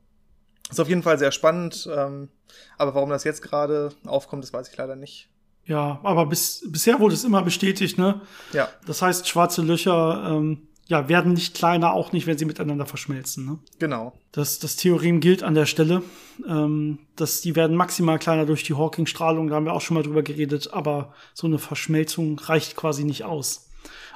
[0.71, 2.29] Ist auf jeden Fall sehr spannend, ähm,
[2.77, 5.29] aber warum das jetzt gerade aufkommt, das weiß ich leider nicht.
[5.65, 8.21] Ja, aber bis, bisher wurde es immer bestätigt, ne?
[8.53, 8.69] Ja.
[8.87, 13.45] Das heißt, schwarze Löcher ähm, ja, werden nicht kleiner, auch nicht, wenn sie miteinander verschmelzen.
[13.45, 13.59] Ne?
[13.79, 14.11] Genau.
[14.33, 16.03] Das, das Theorem gilt an der Stelle.
[16.45, 20.03] Ähm, dass die werden maximal kleiner durch die Hawking-Strahlung, da haben wir auch schon mal
[20.03, 23.69] drüber geredet, aber so eine Verschmelzung reicht quasi nicht aus.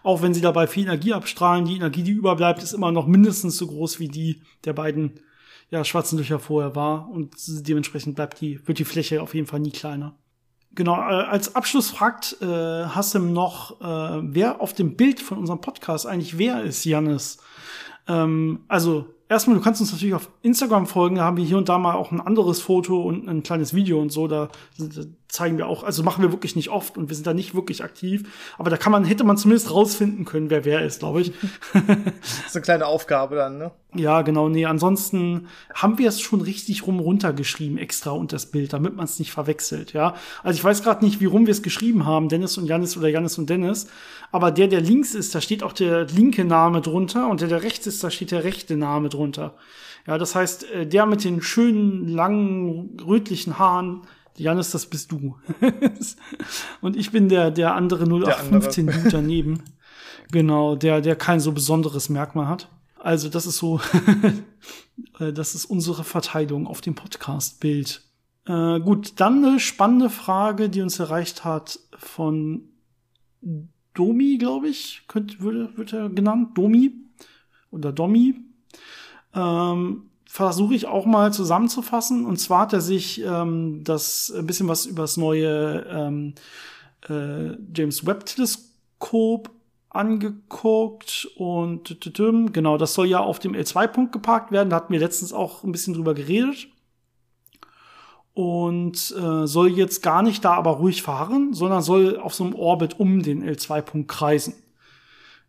[0.04, 3.56] Auch wenn sie dabei viel Energie abstrahlen, die Energie, die überbleibt, ist immer noch mindestens
[3.56, 5.22] so groß wie die der beiden
[5.70, 7.36] ja, schwarzen Löcher vorher war und
[7.66, 10.18] dementsprechend bleibt die, wird die Fläche auf jeden Fall nie kleiner.
[10.76, 15.62] Genau, äh, als Abschluss fragt äh, Hassem noch, äh, wer auf dem Bild von unserem
[15.62, 17.38] Podcast eigentlich wer ist, Jannis.
[18.08, 21.70] Ähm, also erstmal, du kannst uns natürlich auf Instagram folgen, da haben wir hier und
[21.70, 25.02] da mal auch ein anderes Foto und ein kleines Video und so, da, da
[25.36, 27.84] zeigen wir auch, also machen wir wirklich nicht oft und wir sind da nicht wirklich
[27.84, 28.24] aktiv,
[28.58, 31.34] aber da kann man, hätte man zumindest rausfinden können, wer wer ist, glaube ich.
[31.74, 33.72] das ist eine kleine Aufgabe dann, ne?
[33.94, 38.74] Ja, genau, nee, ansonsten haben wir es schon richtig rum runtergeschrieben, extra unter das Bild,
[38.74, 40.16] damit man es nicht verwechselt, ja.
[40.44, 43.10] Also ich weiß gerade nicht, wie rum wir es geschrieben haben, Dennis und Janis oder
[43.10, 43.88] Janis und Dennis,
[44.32, 47.64] aber der, der links ist, da steht auch der linke Name drunter und der, der
[47.64, 49.54] rechts ist, da steht der rechte Name drunter.
[50.08, 54.02] Ja, das heißt, äh, der mit den schönen, langen, rötlichen Haaren,
[54.38, 55.38] Janis, das bist du.
[56.82, 59.64] und ich bin der, der andere 0815 Dude daneben.
[60.32, 62.70] genau, der, der kein so besonderes Merkmal hat.
[62.98, 63.80] Also, das ist so,
[65.20, 68.02] äh, das ist unsere Verteilung auf dem Podcast-Bild.
[68.48, 72.70] Äh, gut, dann eine spannende Frage, die uns erreicht hat von
[73.94, 76.94] Domi, glaube ich, könnte, würde, wird er genannt, Domi
[77.72, 78.36] oder Domi.
[79.34, 82.26] Ähm, Versuche ich auch mal zusammenzufassen.
[82.26, 86.34] Und zwar hat er sich ähm, das ein bisschen was über das neue ähm,
[87.08, 89.50] äh, James Webb Teleskop
[89.88, 91.98] angeguckt und
[92.52, 94.72] genau, das soll ja auf dem L2-Punkt geparkt werden.
[94.72, 96.68] Da hatten wir letztens auch ein bisschen drüber geredet
[98.34, 102.56] und äh, soll jetzt gar nicht da aber ruhig fahren, sondern soll auf so einem
[102.56, 104.54] Orbit um den L2-Punkt kreisen.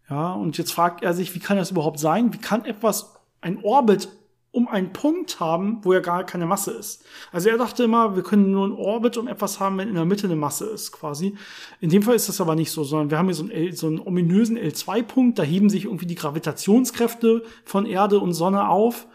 [0.08, 2.32] Ja, und jetzt fragt er sich, wie kann das überhaupt sein?
[2.32, 4.08] Wie kann etwas, ein Orbit
[4.56, 7.04] um einen Punkt haben, wo ja gar keine Masse ist.
[7.30, 10.06] Also er dachte immer, wir können nur einen Orbit um etwas haben, wenn in der
[10.06, 11.36] Mitte eine Masse ist, quasi.
[11.80, 13.72] In dem Fall ist das aber nicht so, sondern wir haben hier so einen, L,
[13.74, 19.06] so einen ominösen L2-Punkt, da heben sich irgendwie die Gravitationskräfte von Erde und Sonne auf.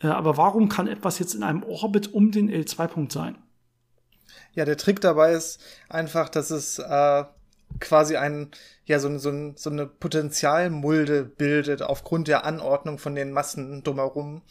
[0.00, 3.38] Äh, aber warum kann etwas jetzt in einem Orbit um den L2-Punkt sein?
[4.54, 7.24] Ja, der Trick dabei ist einfach, dass es äh,
[7.78, 8.50] quasi ein,
[8.84, 14.42] ja, so, so, so eine Potenzialmulde bildet aufgrund der Anordnung von den Massen drumherum.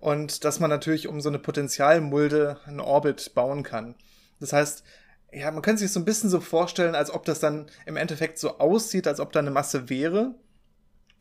[0.00, 3.94] Und dass man natürlich um so eine Potenzialmulde einen Orbit bauen kann.
[4.40, 4.84] Das heißt,
[5.32, 8.38] ja, man könnte sich so ein bisschen so vorstellen, als ob das dann im Endeffekt
[8.38, 10.34] so aussieht, als ob da eine Masse wäre.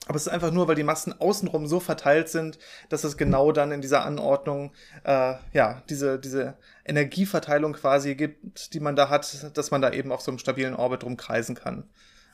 [0.08, 3.52] Aber es ist einfach nur, weil die Massen außenrum so verteilt sind, dass es genau
[3.52, 4.72] dann in dieser Anordnung,
[5.06, 10.12] äh, ja, diese, diese Energieverteilung quasi gibt, die man da hat, dass man da eben
[10.12, 11.86] auf so einem stabilen Orbit rumkreisen kann.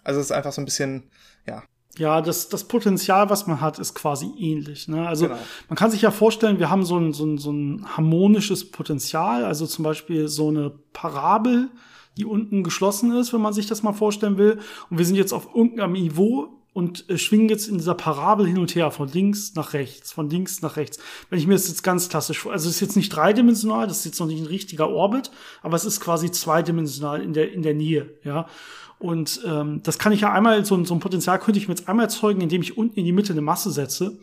[0.03, 1.09] Also es ist einfach so ein bisschen,
[1.45, 1.63] ja.
[1.97, 4.87] Ja, das, das Potenzial, was man hat, ist quasi ähnlich.
[4.87, 5.07] Ne?
[5.07, 5.39] Also genau.
[5.67, 9.43] man kann sich ja vorstellen, wir haben so ein, so, ein, so ein harmonisches Potenzial,
[9.43, 11.69] also zum Beispiel so eine Parabel,
[12.17, 14.59] die unten geschlossen ist, wenn man sich das mal vorstellen will.
[14.89, 18.57] Und wir sind jetzt auf irgendeinem Niveau und äh, schwingen jetzt in dieser Parabel hin
[18.57, 20.97] und her, von links nach rechts, von links nach rechts.
[21.29, 23.99] Wenn ich mir das jetzt ganz klassisch vor, also es ist jetzt nicht dreidimensional, das
[23.99, 25.29] ist jetzt noch nicht ein richtiger Orbit,
[25.61, 28.47] aber es ist quasi zweidimensional in der, in der Nähe, ja.
[28.97, 31.89] Und ähm, das kann ich ja einmal, so, so ein Potenzial könnte ich mir jetzt
[31.89, 34.17] einmal erzeugen, indem ich unten in die Mitte eine Masse setze.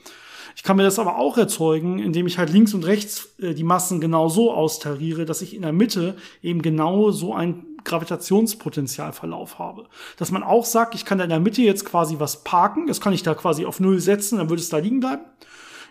[0.55, 3.65] Ich kann mir das aber auch erzeugen, indem ich halt links und rechts äh, die
[3.65, 9.89] Massen genau so austariere, dass ich in der Mitte eben genau so ein Gravitationspotenzialverlauf habe.
[10.19, 13.01] Dass man auch sagt, ich kann da in der Mitte jetzt quasi was parken, das
[13.01, 15.25] kann ich da quasi auf Null setzen, dann würde es da liegen bleiben.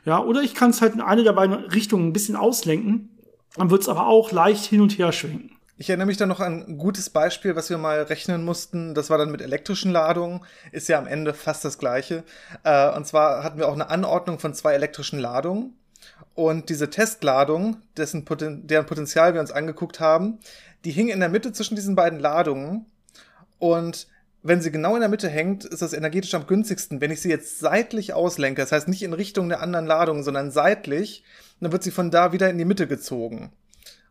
[0.05, 3.17] Ja, oder ich kann es halt in eine der beiden Richtungen ein bisschen auslenken,
[3.55, 5.55] dann wird es aber auch leicht hin und her schwenken.
[5.77, 8.95] Ich erinnere mich dann noch an ein gutes Beispiel, was wir mal rechnen mussten.
[8.95, 10.39] Das war dann mit elektrischen Ladungen.
[10.71, 12.23] Ist ja am Ende fast das gleiche.
[12.63, 15.73] Äh, und zwar hatten wir auch eine Anordnung von zwei elektrischen Ladungen.
[16.33, 20.39] Und diese Testladung, dessen Poten deren Potenzial wir uns angeguckt haben,
[20.85, 22.85] die hing in der Mitte zwischen diesen beiden Ladungen.
[23.57, 24.07] Und
[24.43, 27.01] wenn sie genau in der Mitte hängt, ist das energetisch am günstigsten.
[27.01, 30.51] Wenn ich sie jetzt seitlich auslenke, das heißt nicht in Richtung der anderen Ladung, sondern
[30.51, 31.23] seitlich,
[31.59, 33.51] dann wird sie von da wieder in die Mitte gezogen.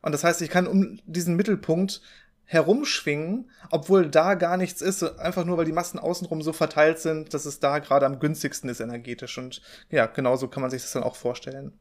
[0.03, 2.03] Und das heißt, ich kann um diesen Mittelpunkt
[2.47, 7.33] herumschwingen, obwohl da gar nichts ist, einfach nur weil die Massen außenrum so verteilt sind,
[7.33, 9.39] dass es da gerade am günstigsten ist energetisch.
[9.39, 11.73] Und ja, genauso kann man sich das dann auch vorstellen.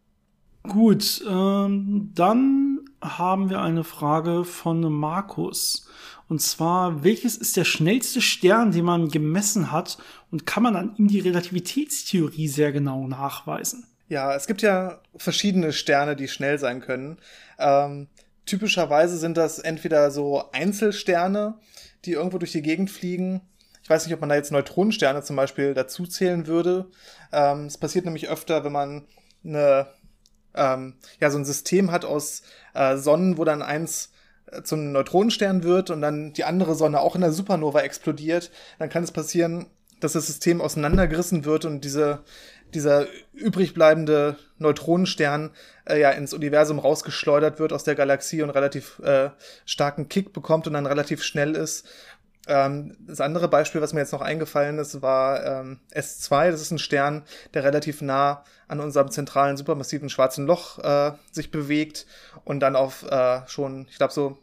[0.63, 2.72] Gut, ähm, dann
[3.03, 5.87] haben wir eine Frage von Markus.
[6.29, 9.97] Und zwar, welches ist der schnellste Stern, den man gemessen hat
[10.31, 13.85] und kann man an ihm die Relativitätstheorie sehr genau nachweisen?
[14.07, 17.17] Ja, es gibt ja verschiedene Sterne, die schnell sein können.
[17.59, 18.07] Ähm,
[18.45, 21.55] typischerweise sind das entweder so Einzelsterne,
[22.05, 23.41] die irgendwo durch die Gegend fliegen.
[23.81, 26.89] Ich weiß nicht, ob man da jetzt Neutronensterne zum Beispiel dazu zählen würde.
[27.31, 29.05] Ähm, es passiert nämlich öfter, wenn man
[29.43, 29.87] eine,
[30.55, 34.11] ähm, ja, so ein System hat aus äh, Sonnen, wo dann eins
[34.51, 38.89] äh, zum Neutronenstern wird und dann die andere Sonne auch in der Supernova explodiert, dann
[38.89, 39.67] kann es passieren,
[39.99, 42.23] dass das System auseinandergerissen wird und diese,
[42.73, 45.51] dieser übrig bleibende Neutronenstern
[45.85, 49.29] äh, ja ins Universum rausgeschleudert wird aus der Galaxie und relativ äh,
[49.65, 51.87] starken Kick bekommt und dann relativ schnell ist.
[52.47, 56.51] Ähm, das andere Beispiel, was mir jetzt noch eingefallen ist, war ähm, S2.
[56.51, 61.51] Das ist ein Stern, der relativ nah an unserem zentralen supermassiven schwarzen Loch äh, sich
[61.51, 62.05] bewegt
[62.43, 64.37] und dann auf äh, schon, ich glaube, so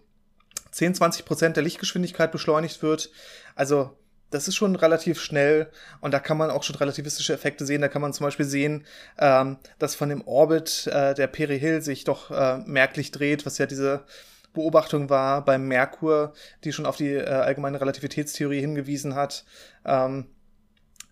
[0.71, 3.11] 10, 20 Prozent der Lichtgeschwindigkeit beschleunigt wird.
[3.55, 3.97] Also
[4.31, 7.81] das ist schon relativ schnell und da kann man auch schon relativistische Effekte sehen.
[7.81, 8.87] Da kann man zum Beispiel sehen,
[9.19, 13.67] ähm, dass von dem Orbit äh, der Perihill sich doch äh, merklich dreht, was ja
[13.67, 14.05] diese
[14.53, 16.33] Beobachtung war beim Merkur,
[16.65, 19.45] die schon auf die äh, allgemeine Relativitätstheorie hingewiesen hat.
[19.85, 20.27] Ähm,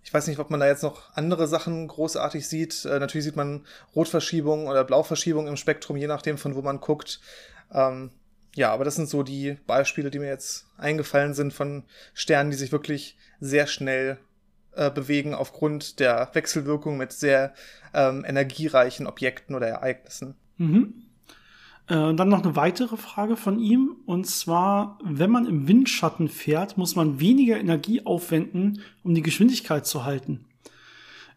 [0.03, 2.85] ich weiß nicht, ob man da jetzt noch andere Sachen großartig sieht.
[2.85, 7.20] Äh, natürlich sieht man Rotverschiebung oder Blauverschiebung im Spektrum, je nachdem, von wo man guckt.
[7.72, 8.11] Ähm,
[8.55, 12.57] ja, aber das sind so die Beispiele, die mir jetzt eingefallen sind von Sternen, die
[12.57, 14.18] sich wirklich sehr schnell
[14.74, 17.53] äh, bewegen aufgrund der Wechselwirkung mit sehr
[17.94, 20.35] ähm, energiereichen Objekten oder Ereignissen.
[20.57, 21.08] Mhm.
[21.88, 23.96] Äh, dann noch eine weitere Frage von ihm.
[24.05, 29.87] Und zwar, wenn man im Windschatten fährt, muss man weniger Energie aufwenden, um die Geschwindigkeit
[29.87, 30.44] zu halten.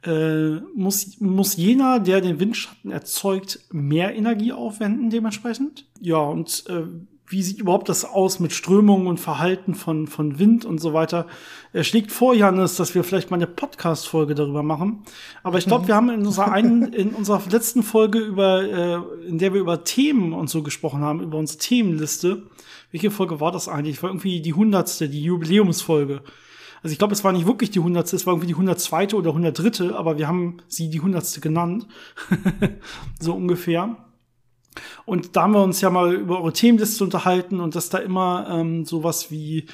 [0.03, 5.85] Äh, muss, muss jener, der den Windschatten erzeugt, mehr Energie aufwenden dementsprechend?
[5.99, 6.83] Ja, und äh,
[7.31, 11.27] wie sieht überhaupt das aus mit Strömungen und Verhalten von, von Wind und so weiter.
[11.71, 15.03] Er schlägt vor, Janis, dass wir vielleicht mal eine Podcast-Folge darüber machen.
[15.41, 15.87] Aber ich glaube, mhm.
[15.87, 19.85] wir haben in unserer einen, in unserer letzten Folge über, äh, in der wir über
[19.85, 22.43] Themen und so gesprochen haben, über unsere Themenliste.
[22.91, 24.03] Welche Folge war das eigentlich?
[24.03, 26.21] War irgendwie die hundertste, die Jubiläumsfolge.
[26.83, 29.33] Also ich glaube, es war nicht wirklich die hundertste, es war irgendwie die hundertzweite oder
[29.33, 31.87] hundertdritte, aber wir haben sie die hundertste genannt.
[33.19, 33.95] so ungefähr.
[35.05, 38.47] Und da haben wir uns ja mal über eure Themenliste unterhalten und dass da immer
[38.49, 39.65] ähm, sowas wie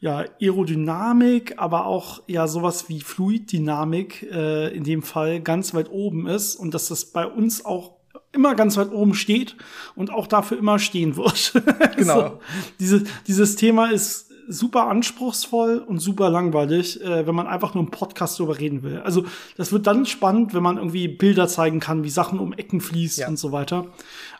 [0.00, 6.26] ja Aerodynamik, aber auch ja sowas wie Fluiddynamik äh, in dem Fall ganz weit oben
[6.26, 7.92] ist und dass das bei uns auch
[8.32, 9.56] immer ganz weit oben steht
[9.94, 11.52] und auch dafür immer stehen wird.
[11.96, 12.20] Genau.
[12.20, 12.40] so,
[12.80, 17.90] diese, dieses Thema ist super anspruchsvoll und super langweilig, äh, wenn man einfach nur im
[17.90, 19.00] Podcast darüber reden will.
[19.00, 19.24] Also
[19.56, 23.18] das wird dann spannend, wenn man irgendwie Bilder zeigen kann, wie Sachen um Ecken fließt
[23.18, 23.28] ja.
[23.28, 23.86] und so weiter.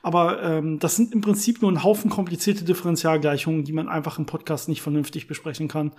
[0.03, 4.27] Aber ähm, das sind im Prinzip nur ein Haufen komplizierte Differentialgleichungen, die man einfach im
[4.27, 5.93] Podcast nicht vernünftig besprechen kann.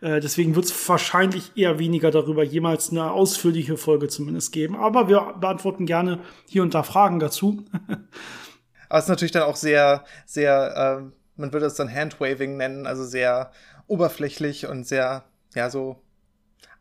[0.00, 4.76] Äh, deswegen wird es wahrscheinlich eher weniger darüber jemals eine ausführliche Folge zumindest geben.
[4.76, 7.64] Aber wir beantworten gerne hier und da Fragen dazu.
[8.88, 12.86] Aber es ist natürlich dann auch sehr, sehr äh man würde es dann Handwaving nennen,
[12.86, 13.50] also sehr
[13.86, 15.24] oberflächlich und sehr,
[15.54, 16.02] ja, so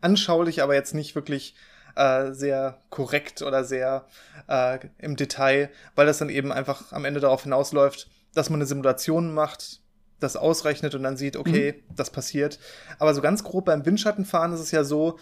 [0.02, 1.56] anschaulich, aber jetzt nicht wirklich
[1.96, 4.06] äh, sehr korrekt oder sehr
[4.48, 8.68] äh, im Detail, weil das dann eben einfach am Ende darauf hinausläuft, dass man eine
[8.68, 9.82] Simulation macht,
[10.20, 11.96] das ausrechnet und dann sieht, okay, mhm.
[11.96, 12.60] das passiert.
[13.00, 15.18] Aber so ganz grob beim Windschattenfahren ist es ja so,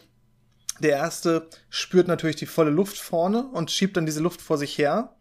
[0.79, 4.77] der erste spürt natürlich die volle Luft vorne und schiebt dann diese Luft vor sich
[4.77, 5.15] her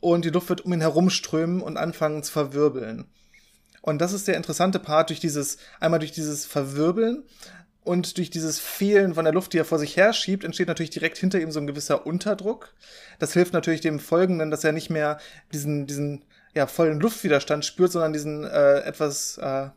[0.00, 3.06] und die Luft wird um ihn herumströmen und anfangen zu verwirbeln.
[3.82, 7.24] Und das ist der interessante Part durch dieses, einmal durch dieses Verwirbeln
[7.82, 10.90] und durch dieses Fehlen von der Luft, die er vor sich her schiebt, entsteht natürlich
[10.90, 12.74] direkt hinter ihm so ein gewisser Unterdruck.
[13.18, 15.18] Das hilft natürlich dem Folgenden, dass er nicht mehr
[15.52, 19.68] diesen, diesen ja, vollen Luftwiderstand spürt, sondern diesen äh, etwas äh,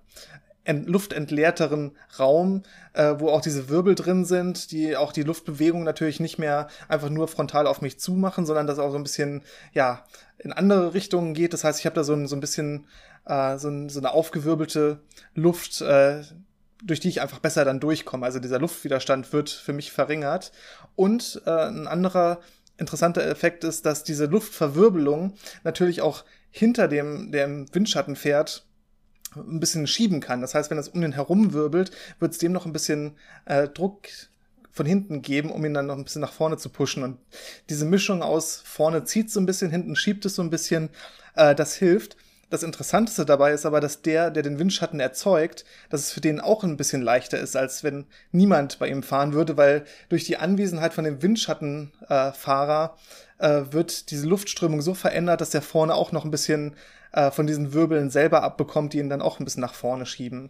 [0.65, 6.37] luftentleerteren Raum, äh, wo auch diese Wirbel drin sind, die auch die Luftbewegung natürlich nicht
[6.37, 9.41] mehr einfach nur frontal auf mich zumachen, sondern das auch so ein bisschen,
[9.73, 10.05] ja,
[10.37, 11.53] in andere Richtungen geht.
[11.53, 12.87] Das heißt, ich habe da so ein, so ein bisschen
[13.25, 14.99] äh, so, so eine aufgewirbelte
[15.35, 16.21] Luft, äh,
[16.83, 18.25] durch die ich einfach besser dann durchkomme.
[18.25, 20.51] Also dieser Luftwiderstand wird für mich verringert.
[20.95, 22.39] Und äh, ein anderer
[22.77, 28.65] interessanter Effekt ist, dass diese Luftverwirbelung natürlich auch hinter dem, der im Windschatten fährt,
[29.35, 30.41] ein bisschen schieben kann.
[30.41, 33.13] Das heißt, wenn es um den herum wirbelt, wird es dem noch ein bisschen
[33.45, 34.07] äh, Druck
[34.71, 37.03] von hinten geben, um ihn dann noch ein bisschen nach vorne zu pushen.
[37.03, 37.19] Und
[37.69, 40.89] diese Mischung aus vorne zieht so ein bisschen, hinten schiebt es so ein bisschen,
[41.35, 42.17] äh, das hilft.
[42.49, 46.39] Das Interessanteste dabei ist aber, dass der, der den Windschatten erzeugt, dass es für den
[46.39, 50.37] auch ein bisschen leichter ist, als wenn niemand bei ihm fahren würde, weil durch die
[50.37, 56.11] Anwesenheit von dem Windschattenfahrer äh, äh, wird diese Luftströmung so verändert, dass der vorne auch
[56.11, 56.75] noch ein bisschen
[57.11, 60.49] äh, von diesen Wirbeln selber abbekommt, die ihn dann auch ein bisschen nach vorne schieben.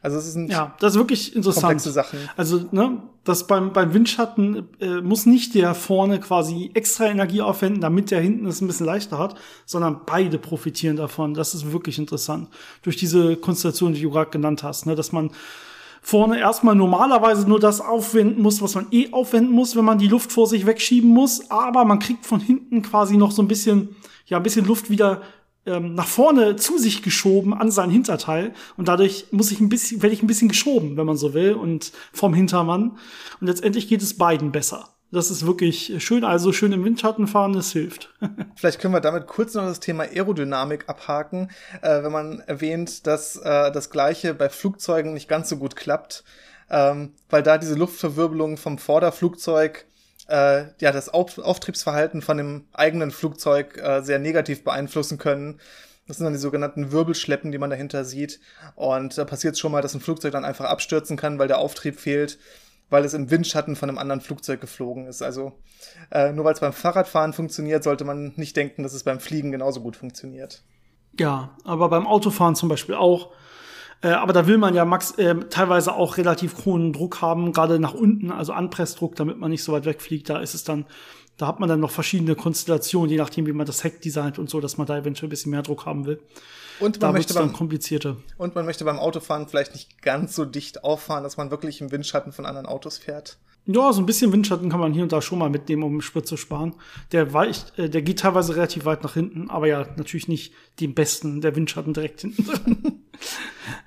[0.00, 1.62] Also es sind ja, das ist wirklich interessant.
[1.62, 2.20] komplexe Sachen.
[2.36, 7.80] Also, ne, das beim, beim Windschatten äh, muss nicht der vorne quasi extra Energie aufwenden,
[7.80, 9.34] damit der hinten es ein bisschen leichter hat,
[9.66, 11.34] sondern beide profitieren davon.
[11.34, 12.48] Das ist wirklich interessant.
[12.82, 15.32] Durch diese Konstellation, die du gerade genannt hast, ne, dass man
[16.02, 20.08] vorne erstmal normalerweise nur das aufwenden muss, was man eh aufwenden muss, wenn man die
[20.08, 23.96] Luft vor sich wegschieben muss, aber man kriegt von hinten quasi noch so ein bisschen,
[24.26, 25.22] ja, ein bisschen Luft wieder
[25.66, 30.02] ähm, nach vorne zu sich geschoben an sein Hinterteil und dadurch muss ich ein bisschen,
[30.02, 32.92] werde ich ein bisschen geschoben, wenn man so will, und vom Hintermann.
[33.40, 34.97] Und letztendlich geht es beiden besser.
[35.10, 36.22] Das ist wirklich schön.
[36.22, 38.14] Also schön im Windschatten fahren, das hilft.
[38.56, 41.50] Vielleicht können wir damit kurz noch das Thema Aerodynamik abhaken,
[41.80, 46.24] äh, wenn man erwähnt, dass äh, das Gleiche bei Flugzeugen nicht ganz so gut klappt,
[46.68, 49.86] ähm, weil da diese Luftverwirbelung vom Vorderflugzeug
[50.28, 55.58] äh, ja das Auf Auftriebsverhalten von dem eigenen Flugzeug äh, sehr negativ beeinflussen können.
[56.06, 58.40] Das sind dann die sogenannten Wirbelschleppen, die man dahinter sieht.
[58.74, 61.58] Und da passiert es schon mal, dass ein Flugzeug dann einfach abstürzen kann, weil der
[61.58, 62.38] Auftrieb fehlt
[62.90, 65.22] weil es im Windschatten von einem anderen Flugzeug geflogen ist.
[65.22, 65.52] Also
[66.10, 69.52] äh, nur weil es beim Fahrradfahren funktioniert, sollte man nicht denken, dass es beim Fliegen
[69.52, 70.62] genauso gut funktioniert.
[71.18, 73.30] Ja, aber beim Autofahren zum Beispiel auch.
[74.00, 77.80] Äh, aber da will man ja max äh, teilweise auch relativ hohen Druck haben, gerade
[77.80, 80.30] nach unten, also Anpressdruck, damit man nicht so weit wegfliegt.
[80.30, 80.86] Da ist es dann,
[81.38, 84.50] da hat man dann noch verschiedene Konstellationen, je nachdem, wie man das Heck designt und
[84.50, 86.20] so, dass man da eventuell ein bisschen mehr Druck haben will.
[86.80, 88.16] Und man, Da möchte beim, komplizierter.
[88.36, 91.90] und man möchte beim Autofahren vielleicht nicht ganz so dicht auffahren, dass man wirklich im
[91.90, 93.38] Windschatten von anderen Autos fährt.
[93.66, 96.26] Ja, so ein bisschen Windschatten kann man hier und da schon mal mitnehmen, um Sprit
[96.26, 96.74] zu sparen.
[97.12, 100.94] Der weicht, äh, der geht teilweise relativ weit nach hinten, aber ja, natürlich nicht den
[100.94, 103.02] besten, der Windschatten direkt hinten dran.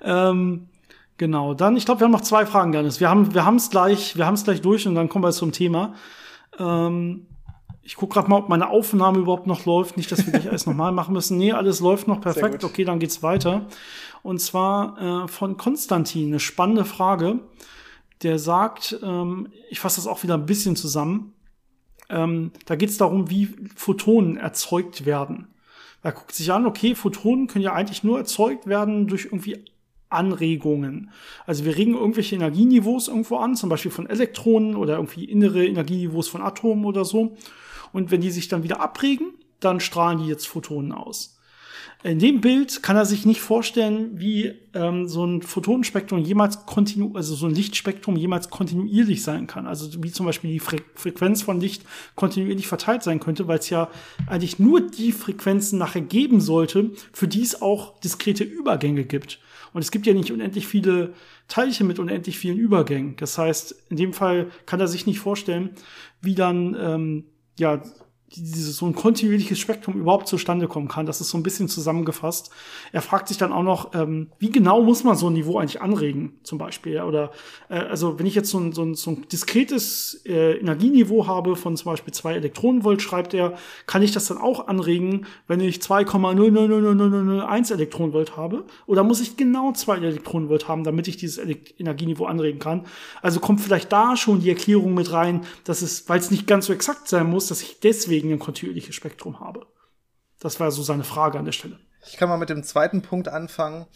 [0.02, 0.68] ähm,
[1.18, 3.00] genau, dann, ich glaube, wir haben noch zwei Fragen, Dennis.
[3.00, 5.32] Wir haben, wir haben es gleich, wir haben es gleich durch und dann kommen wir
[5.32, 5.94] zum Thema.
[6.58, 7.26] Ähm,
[7.82, 9.96] ich gucke gerade mal, ob meine Aufnahme überhaupt noch läuft.
[9.96, 11.36] Nicht, dass wir gleich alles nochmal machen müssen.
[11.36, 12.62] Nee, alles läuft noch perfekt.
[12.62, 13.66] Okay, dann geht's weiter.
[14.22, 17.40] Und zwar äh, von Konstantin, eine spannende Frage.
[18.22, 21.34] Der sagt, ähm, ich fasse das auch wieder ein bisschen zusammen.
[22.08, 25.48] Ähm, da geht es darum, wie Photonen erzeugt werden.
[26.04, 29.64] Er guckt sich an, okay, Photonen können ja eigentlich nur erzeugt werden durch irgendwie
[30.08, 31.10] Anregungen.
[31.46, 36.28] Also wir regen irgendwelche Energieniveaus irgendwo an, zum Beispiel von Elektronen oder irgendwie innere Energieniveaus
[36.28, 37.36] von Atomen oder so.
[37.92, 41.38] Und wenn die sich dann wieder abregen, dann strahlen die jetzt Photonen aus.
[42.04, 47.12] In dem Bild kann er sich nicht vorstellen, wie ähm, so ein Photonenspektrum jemals kontinu
[47.14, 49.68] also so ein Lichtspektrum jemals kontinuierlich sein kann.
[49.68, 51.84] Also wie zum Beispiel die Fre Frequenz von Licht
[52.16, 53.88] kontinuierlich verteilt sein könnte, weil es ja
[54.26, 59.38] eigentlich nur die Frequenzen nachher geben sollte, für die es auch diskrete Übergänge gibt.
[59.72, 61.14] Und es gibt ja nicht unendlich viele
[61.46, 63.14] Teilchen mit unendlich vielen Übergängen.
[63.16, 65.70] Das heißt, in dem Fall kann er sich nicht vorstellen,
[66.20, 67.24] wie dann ähm,
[67.58, 67.80] ja
[68.34, 71.06] dieses so ein kontinuierliches Spektrum überhaupt zustande kommen kann.
[71.06, 72.50] Das ist so ein bisschen zusammengefasst.
[72.92, 75.80] Er fragt sich dann auch noch, ähm, wie genau muss man so ein Niveau eigentlich
[75.80, 76.94] anregen, zum Beispiel.
[76.94, 77.04] ja?
[77.04, 77.32] Oder
[77.68, 81.56] äh, also wenn ich jetzt so ein, so ein, so ein diskretes äh, Energieniveau habe
[81.56, 83.54] von zum Beispiel zwei Elektronenvolt, schreibt er,
[83.86, 88.64] kann ich das dann auch anregen, wenn ich 2,0000001 Elektronenvolt habe?
[88.86, 92.86] Oder muss ich genau zwei Elektronenvolt haben, damit ich dieses Elek Energieniveau anregen kann?
[93.20, 96.66] Also kommt vielleicht da schon die Erklärung mit rein, dass es, weil es nicht ganz
[96.66, 99.66] so exakt sein muss, dass ich deswegen ein kontinuierliches Spektrum habe.
[100.40, 101.78] Das war so seine Frage an der Stelle.
[102.04, 103.86] Ich kann mal mit dem zweiten Punkt anfangen,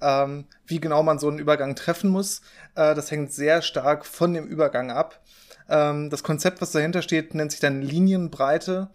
[0.00, 2.40] ähm, wie genau man so einen Übergang treffen muss.
[2.76, 5.20] Äh, das hängt sehr stark von dem Übergang ab.
[5.68, 8.90] Ähm, das Konzept, was dahinter steht, nennt sich dann Linienbreite,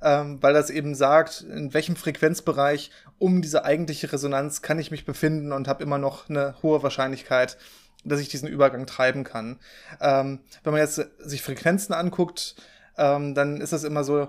[0.00, 5.04] ähm, weil das eben sagt, in welchem Frequenzbereich um diese eigentliche Resonanz kann ich mich
[5.04, 7.58] befinden und habe immer noch eine hohe Wahrscheinlichkeit,
[8.04, 9.58] dass ich diesen Übergang treiben kann.
[10.00, 12.54] Ähm, wenn man jetzt sich Frequenzen anguckt,
[12.96, 14.28] ähm, dann ist das immer so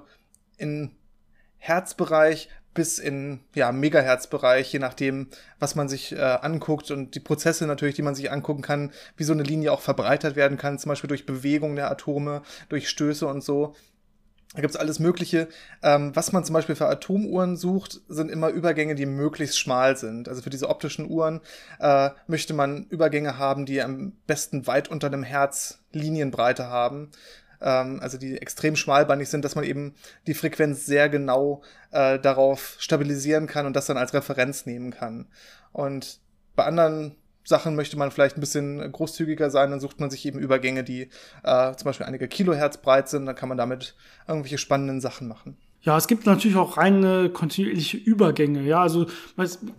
[0.58, 0.92] in
[1.58, 5.28] Herzbereich bis in ja, Megahertzbereich, je nachdem,
[5.60, 9.24] was man sich äh, anguckt und die Prozesse natürlich, die man sich angucken kann, wie
[9.24, 13.28] so eine Linie auch verbreitert werden kann, zum Beispiel durch Bewegung der Atome, durch Stöße
[13.28, 13.76] und so.
[14.56, 15.48] Da gibt's alles Mögliche.
[15.82, 20.30] Ähm, was man zum Beispiel für Atomuhren sucht, sind immer Übergänge, die möglichst schmal sind.
[20.30, 21.42] Also für diese optischen Uhren
[21.80, 27.10] äh, möchte man Übergänge haben, die am besten weit unter einem Herz Linienbreite haben
[27.64, 29.96] ähm, also die extrem schmalbandig sind, dass man eben
[30.28, 35.28] die Frequenz sehr genau äh, darauf stabilisieren kann und das dann als Referenz nehmen kann.
[35.72, 36.20] Und
[36.56, 40.40] bei anderen Sachen möchte man vielleicht ein bisschen großzügiger sein, dann sucht man sich eben
[40.40, 41.10] Übergänge, die
[41.44, 43.96] äh, zum Beispiel einige Kilohertz breit sind, dann kann man damit
[44.28, 45.58] irgendwelche spannenden Sachen machen.
[45.86, 48.64] Ja, es gibt natürlich auch reine kontinuierliche Übergänge.
[48.64, 49.06] Ja, also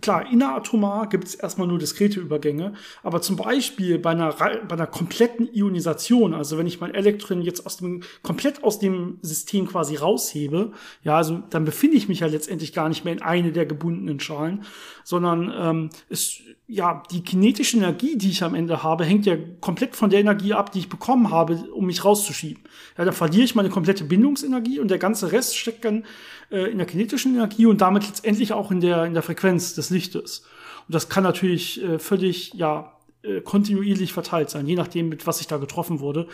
[0.01, 4.85] klar, inneratomar gibt es erstmal nur diskrete Übergänge, aber zum Beispiel bei einer, bei einer
[4.85, 9.95] kompletten Ionisation, also wenn ich mein Elektron jetzt aus dem komplett aus dem System quasi
[9.95, 13.65] raushebe, ja, also dann befinde ich mich ja letztendlich gar nicht mehr in eine der
[13.65, 14.63] gebundenen Schalen,
[15.03, 19.95] sondern ähm, es ja, die kinetische Energie, die ich am Ende habe, hängt ja komplett
[19.95, 22.63] von der Energie ab, die ich bekommen habe, um mich rauszuschieben.
[22.97, 26.05] Ja, dann verliere ich meine komplette Bindungsenergie und der ganze Rest steckt dann
[26.51, 29.91] äh, in der kinetischen Energie und damit letztendlich auch in der, in der Frequenz des
[29.91, 30.39] Lichtes.
[30.87, 35.41] Und das kann natürlich äh, völlig, ja, äh, kontinuierlich verteilt sein, je nachdem, mit was
[35.41, 36.27] ich da getroffen wurde.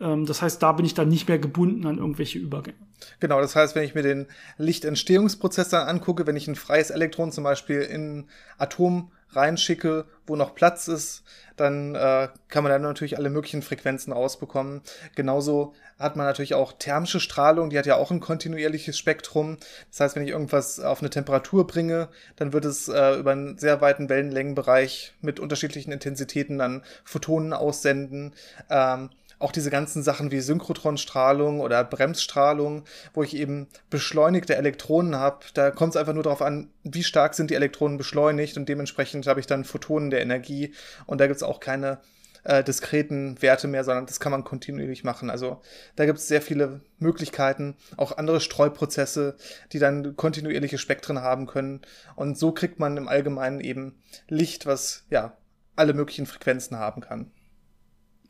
[0.00, 2.76] Ähm, das heißt, da bin ich dann nicht mehr gebunden an irgendwelche Übergänge.
[3.20, 4.26] Genau, das heißt, wenn ich mir den
[4.58, 8.26] Lichtentstehungsprozess dann angucke, wenn ich ein freies Elektron zum Beispiel in
[8.58, 11.24] Atom reinschicke, wo noch Platz ist,
[11.56, 14.82] dann äh, kann man dann natürlich alle möglichen Frequenzen rausbekommen.
[15.14, 19.58] Genauso hat man natürlich auch thermische Strahlung, die hat ja auch ein kontinuierliches Spektrum.
[19.90, 23.58] Das heißt, wenn ich irgendwas auf eine Temperatur bringe, dann wird es äh, über einen
[23.58, 28.34] sehr weiten Wellenlängenbereich mit unterschiedlichen Intensitäten dann Photonen aussenden.
[28.70, 32.84] Ähm, auch diese ganzen Sachen wie Synchrotronstrahlung oder Bremsstrahlung,
[33.14, 37.34] wo ich eben beschleunigte Elektronen habe, da kommt es einfach nur darauf an, wie stark
[37.34, 40.74] sind die Elektronen beschleunigt und dementsprechend habe ich dann Photonen der Energie
[41.06, 41.98] und da gibt es auch keine
[42.44, 45.30] äh, diskreten Werte mehr, sondern das kann man kontinuierlich machen.
[45.30, 45.60] Also
[45.96, 49.36] da gibt es sehr viele Möglichkeiten, auch andere Streuprozesse,
[49.72, 51.82] die dann kontinuierliche Spektren haben können.
[52.16, 55.36] Und so kriegt man im Allgemeinen eben Licht, was ja
[55.76, 57.30] alle möglichen Frequenzen haben kann.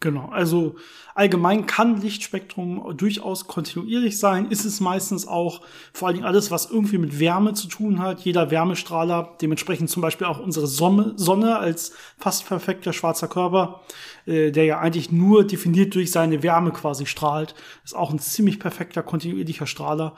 [0.01, 0.77] Genau, also
[1.17, 6.71] allgemein kann Lichtspektrum durchaus kontinuierlich sein, ist es meistens auch, vor allen Dingen alles, was
[6.71, 11.95] irgendwie mit Wärme zu tun hat, jeder Wärmestrahler, dementsprechend zum Beispiel auch unsere Sonne, als
[12.17, 13.81] fast perfekter schwarzer Körper,
[14.27, 18.61] äh, der ja eigentlich nur definiert durch seine Wärme quasi strahlt, ist auch ein ziemlich
[18.61, 20.15] perfekter kontinuierlicher Strahler.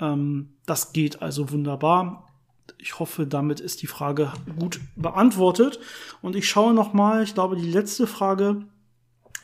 [0.00, 2.28] Ähm, das geht also wunderbar.
[2.76, 5.80] Ich hoffe, damit ist die Frage gut beantwortet.
[6.20, 8.66] Und ich schaue noch mal, ich glaube, die letzte Frage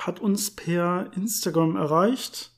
[0.06, 2.52] hat uns per Instagram erreicht.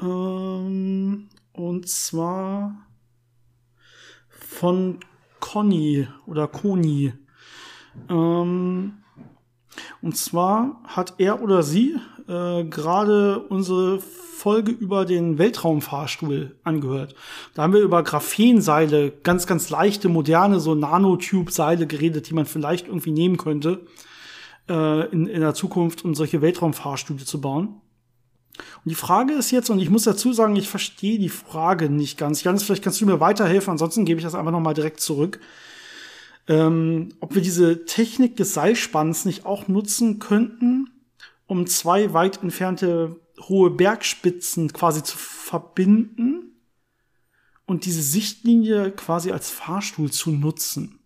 [0.00, 2.86] Ähm, und zwar
[4.28, 5.00] von
[5.40, 7.12] Conny oder Koni.
[8.08, 8.98] Ähm,
[10.00, 11.96] und zwar hat er oder sie
[12.28, 17.16] äh, gerade unsere Folge über den Weltraumfahrstuhl angehört.
[17.54, 22.86] Da haben wir über Graphenseile, ganz, ganz leichte, moderne, so Nanotube-Seile geredet, die man vielleicht
[22.86, 23.84] irgendwie nehmen könnte
[24.68, 27.80] äh, in, in der Zukunft, um solche Weltraumfahrstühle zu bauen.
[28.84, 32.18] Und die Frage ist jetzt, und ich muss dazu sagen, ich verstehe die Frage nicht
[32.18, 32.42] ganz.
[32.42, 35.40] Janis, vielleicht kannst du mir weiterhelfen, ansonsten gebe ich das einfach nochmal direkt zurück.
[36.48, 40.90] Ähm, ob wir diese Technik des Seilspanns nicht auch nutzen könnten,
[41.46, 46.52] um zwei weit entfernte hohe Bergspitzen quasi zu verbinden
[47.66, 50.97] und diese Sichtlinie quasi als Fahrstuhl zu nutzen.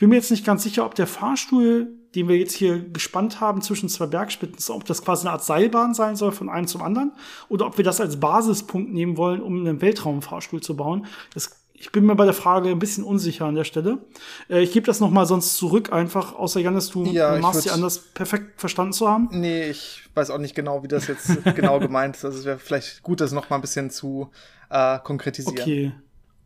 [0.00, 3.40] Ich bin mir jetzt nicht ganz sicher, ob der Fahrstuhl den wir jetzt hier gespannt
[3.40, 6.82] haben zwischen zwei Bergspitzen, ob das quasi eine Art Seilbahn sein soll von einem zum
[6.82, 7.12] anderen
[7.48, 11.06] oder ob wir das als Basispunkt nehmen wollen, um einen Weltraumfahrstuhl zu bauen.
[11.34, 13.98] Das, ich bin mir bei der Frage ein bisschen unsicher an der Stelle.
[14.48, 17.72] Äh, ich gebe das noch mal sonst zurück, einfach, außer Janis, du ja, machst dir
[17.72, 19.28] anders perfekt verstanden zu haben.
[19.30, 22.24] Nee, ich weiß auch nicht genau, wie das jetzt genau gemeint ist.
[22.24, 24.30] Also es wäre vielleicht gut, das noch mal ein bisschen zu
[24.68, 25.58] äh, konkretisieren.
[25.58, 25.92] Okay.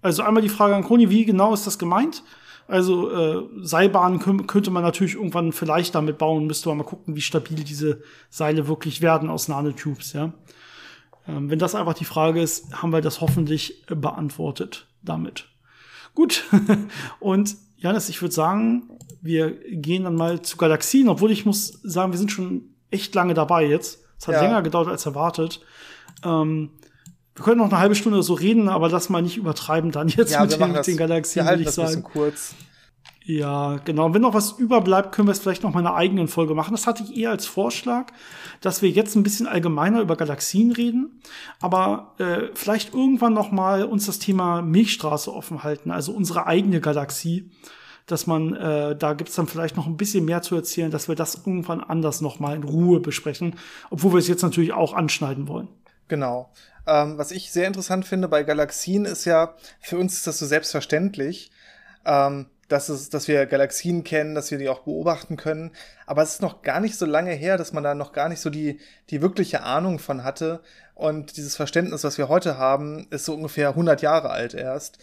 [0.03, 2.23] Also einmal die Frage an Koni, wie genau ist das gemeint?
[2.67, 7.21] Also äh, Seilbahnen könnte man natürlich irgendwann vielleicht damit bauen, müsste man mal gucken, wie
[7.21, 10.33] stabil diese Seile wirklich werden aus Nanotubes, ja.
[11.27, 15.49] Ähm, wenn das einfach die Frage ist, haben wir das hoffentlich äh, beantwortet damit.
[16.15, 16.45] Gut.
[17.21, 22.13] Und Janis, ich würde sagen, wir gehen dann mal zu Galaxien, obwohl ich muss sagen,
[22.13, 24.01] wir sind schon echt lange dabei jetzt.
[24.19, 24.43] Es hat ja.
[24.43, 25.61] länger gedauert als erwartet.
[26.25, 26.71] Ähm,
[27.35, 30.33] wir können noch eine halbe Stunde so reden, aber lass mal nicht übertreiben dann jetzt
[30.33, 32.03] ja, mit, den, mit den Galaxien, würde ich sagen.
[32.03, 32.55] kurz.
[33.27, 34.13] Ja, genau.
[34.13, 36.73] Wenn noch was überbleibt, können wir es vielleicht noch mal in einer eigenen Folge machen.
[36.73, 38.13] Das hatte ich eher als Vorschlag,
[38.61, 41.23] dass wir jetzt ein bisschen allgemeiner über Galaxien reden,
[41.59, 46.83] aber äh, vielleicht irgendwann noch mal uns das Thema Milchstraße offen halten, also unsere eigene
[46.83, 47.51] Galaxie,
[48.05, 51.15] dass man äh, da gibt's dann vielleicht noch ein bisschen mehr zu erzählen, dass wir
[51.15, 53.57] das irgendwann anders noch mal in Ruhe besprechen,
[53.89, 55.69] obwohl wir es jetzt natürlich auch anschneiden wollen.
[56.09, 56.51] Genau.
[56.87, 60.47] Ähm, was ich sehr interessant finde bei Galaxien ist ja, für uns ist das so
[60.47, 61.51] selbstverständlich,
[62.05, 65.73] ähm, dass, es, dass wir Galaxien kennen, dass wir die auch beobachten können.
[66.07, 68.41] Aber es ist noch gar nicht so lange her, dass man da noch gar nicht
[68.41, 68.81] so die,
[69.11, 70.61] die wirkliche Ahnung von hatte.
[70.95, 74.99] Und dieses Verständnis, was wir heute haben, ist so ungefähr 100 Jahre alt erst.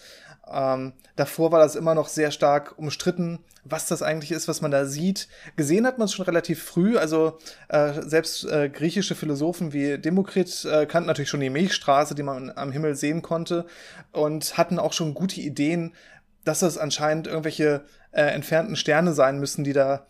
[0.50, 4.72] Ähm, davor war das immer noch sehr stark umstritten, was das eigentlich ist, was man
[4.72, 5.28] da sieht.
[5.56, 6.98] Gesehen hat man es schon relativ früh.
[6.98, 7.38] Also
[7.70, 12.52] äh, selbst äh, griechische Philosophen wie Demokrit äh, kannten natürlich schon die Milchstraße, die man
[12.52, 13.66] am Himmel sehen konnte
[14.12, 15.94] und hatten auch schon gute Ideen,
[16.44, 20.08] dass das anscheinend irgendwelche äh, entfernten Sterne sein müssen, die da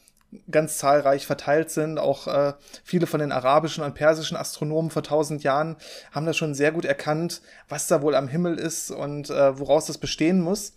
[0.49, 1.97] ganz zahlreich verteilt sind.
[1.97, 2.53] Auch äh,
[2.84, 5.75] viele von den arabischen und persischen Astronomen vor tausend Jahren
[6.11, 9.86] haben das schon sehr gut erkannt, was da wohl am Himmel ist und äh, woraus
[9.86, 10.73] das bestehen muss.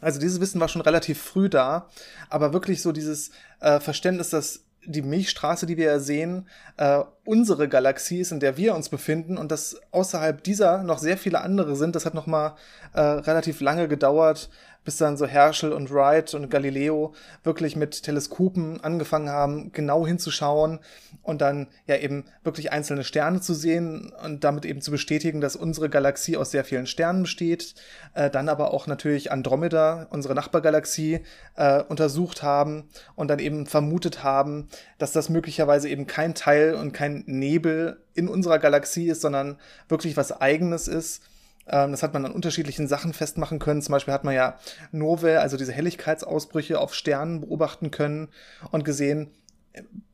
[0.00, 1.88] Also dieses Wissen war schon relativ früh da,
[2.28, 6.48] aber wirklich so dieses äh, Verständnis, dass die Milchstraße, die wir ja sehen,
[6.78, 11.18] äh, unsere Galaxie ist, in der wir uns befinden und dass außerhalb dieser noch sehr
[11.18, 11.94] viele andere sind.
[11.94, 12.56] Das hat noch mal
[12.94, 14.48] äh, relativ lange gedauert,
[14.84, 17.14] bis dann so Herschel und Wright und Galileo
[17.44, 20.80] wirklich mit Teleskopen angefangen haben, genau hinzuschauen
[21.22, 25.56] und dann ja eben wirklich einzelne Sterne zu sehen und damit eben zu bestätigen, dass
[25.56, 27.74] unsere Galaxie aus sehr vielen Sternen besteht.
[28.14, 31.20] Äh, dann aber auch natürlich Andromeda, unsere Nachbargalaxie,
[31.56, 34.68] äh, untersucht haben und dann eben vermutet haben,
[34.98, 39.58] dass das möglicherweise eben kein Teil und kein Nebel in unserer Galaxie ist, sondern
[39.88, 41.22] wirklich was eigenes ist
[41.66, 43.82] das hat man an unterschiedlichen Sachen festmachen können.
[43.82, 44.58] Zum Beispiel hat man ja
[44.92, 48.28] Novae, also diese Helligkeitsausbrüche auf Sternen beobachten können
[48.70, 49.30] und gesehen,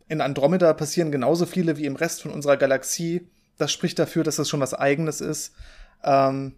[0.09, 3.29] in Andromeda passieren genauso viele wie im Rest von unserer Galaxie.
[3.59, 5.55] Das spricht dafür, dass das schon was Eigenes ist.
[6.05, 6.57] Ähm,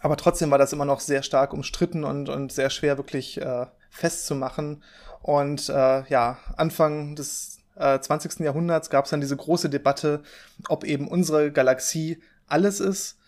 [0.00, 3.66] aber trotzdem war das immer noch sehr stark umstritten und, und sehr schwer wirklich äh,
[3.90, 4.82] festzumachen.
[5.22, 8.40] Und äh, ja, Anfang des äh, 20.
[8.40, 10.22] Jahrhunderts gab es dann diese große Debatte,
[10.68, 13.18] ob eben unsere Galaxie alles ist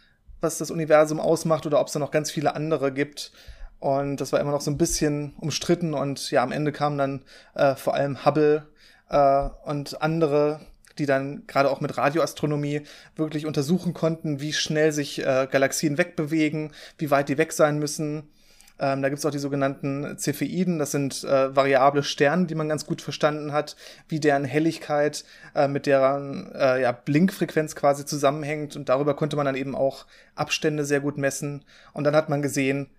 [0.47, 3.32] was das Universum ausmacht oder ob es da noch ganz viele andere gibt.
[3.78, 7.22] Und das war immer noch so ein bisschen umstritten und ja, am Ende kamen dann
[7.55, 8.66] äh, vor allem Hubble
[9.11, 10.61] äh, und andere,
[10.99, 12.82] die dann gerade auch mit Radioastronomie
[13.16, 18.30] wirklich untersuchen konnten, wie schnell sich äh, Galaxien wegbewegen, wie weit die weg sein müssen
[18.79, 22.68] ähm, da gibt es auch die sogenannten Cepheiden, das sind äh, variable Sterne, die man
[22.68, 23.77] ganz gut verstanden hat,
[24.09, 25.24] wie deren Helligkeit
[25.55, 28.77] äh, mit deren äh, ja, Blinkfrequenz quasi zusammenhängt.
[28.77, 31.64] Und darüber konnte man dann eben auch Abstände sehr gut messen.
[31.95, 32.91] Und dann hat man gesehen,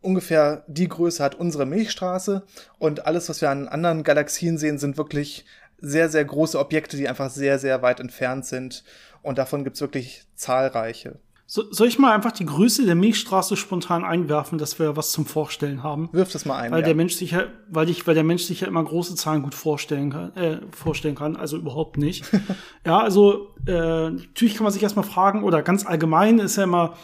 [0.00, 2.44] ungefähr die Größe hat unsere Milchstraße
[2.78, 5.44] und alles, was wir an anderen Galaxien sehen, sind wirklich
[5.78, 8.84] sehr, sehr große Objekte, die einfach sehr, sehr weit entfernt sind.
[9.22, 11.18] Und davon gibt's wirklich zahlreiche.
[11.52, 15.26] So, soll ich mal einfach die Größe der Milchstraße spontan einwerfen, dass wir was zum
[15.26, 16.08] Vorstellen haben?
[16.12, 16.70] Wirf das mal ein.
[16.70, 16.86] Weil ja.
[16.86, 19.56] der Mensch sich ja, weil ich, weil der Mensch sich ja immer große Zahlen gut
[19.56, 22.24] vorstellen kann, äh, vorstellen kann, also überhaupt nicht.
[22.86, 26.94] ja, also äh, natürlich kann man sich erstmal fragen, oder ganz allgemein ist ja immer,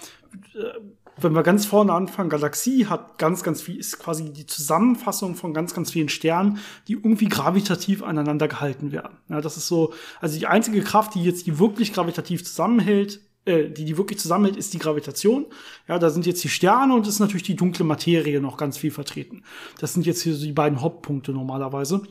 [0.55, 0.79] äh,
[1.21, 5.55] wenn wir ganz vorne anfangen, Galaxie hat ganz, ganz viel, ist quasi die Zusammenfassung von
[5.55, 9.17] ganz, ganz vielen Sternen, die irgendwie gravitativ aneinander gehalten werden.
[9.29, 13.71] Ja, das ist so, also die einzige Kraft, die jetzt die wirklich gravitativ zusammenhält, äh,
[13.71, 15.47] die die wirklich zusammenhält, ist die Gravitation.
[15.89, 18.91] Ja, da sind jetzt die Sterne und ist natürlich die dunkle Materie noch ganz viel
[18.91, 19.43] vertreten.
[19.79, 22.03] Das sind jetzt hier so die beiden Hauptpunkte normalerweise.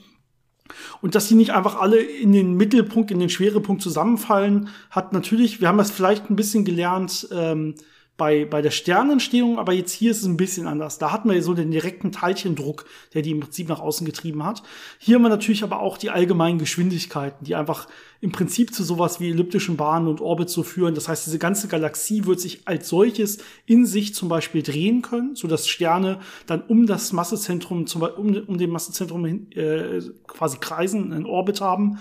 [1.01, 5.61] Und dass die nicht einfach alle in den Mittelpunkt, in den Schwerepunkt zusammenfallen, hat natürlich,
[5.61, 7.75] wir haben das vielleicht ein bisschen gelernt, ähm,
[8.17, 10.97] bei, bei der Sternentstehung, aber jetzt hier ist es ein bisschen anders.
[10.97, 14.63] Da hatten wir so den direkten Teilchendruck, der die im Prinzip nach außen getrieben hat.
[14.99, 17.87] Hier haben wir natürlich aber auch die allgemeinen Geschwindigkeiten, die einfach
[18.21, 20.95] im Prinzip zu sowas wie elliptischen Bahnen und Orbits so führen.
[20.95, 25.35] Das heißt, diese ganze Galaxie wird sich als solches in sich zum Beispiel drehen können,
[25.35, 30.01] so dass Sterne dann um das Massezentrum, zum Beispiel um, um dem Massezentrum hin, äh,
[30.25, 31.99] quasi kreisen, einen Orbit haben.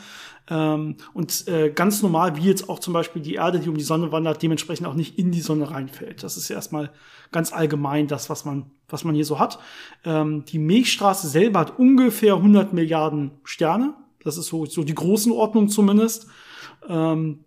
[0.51, 3.85] Ähm, und äh, ganz normal, wie jetzt auch zum Beispiel die Erde, die um die
[3.85, 6.23] Sonne wandert, dementsprechend auch nicht in die Sonne reinfällt.
[6.23, 6.91] Das ist ja erstmal
[7.33, 9.59] ganz allgemein das, was man, was man hier so hat.
[10.05, 13.95] Ähm, die Milchstraße selber hat ungefähr 100 Milliarden Sterne.
[14.23, 16.27] Das ist so, so die Größenordnung zumindest.
[16.89, 17.45] Ähm,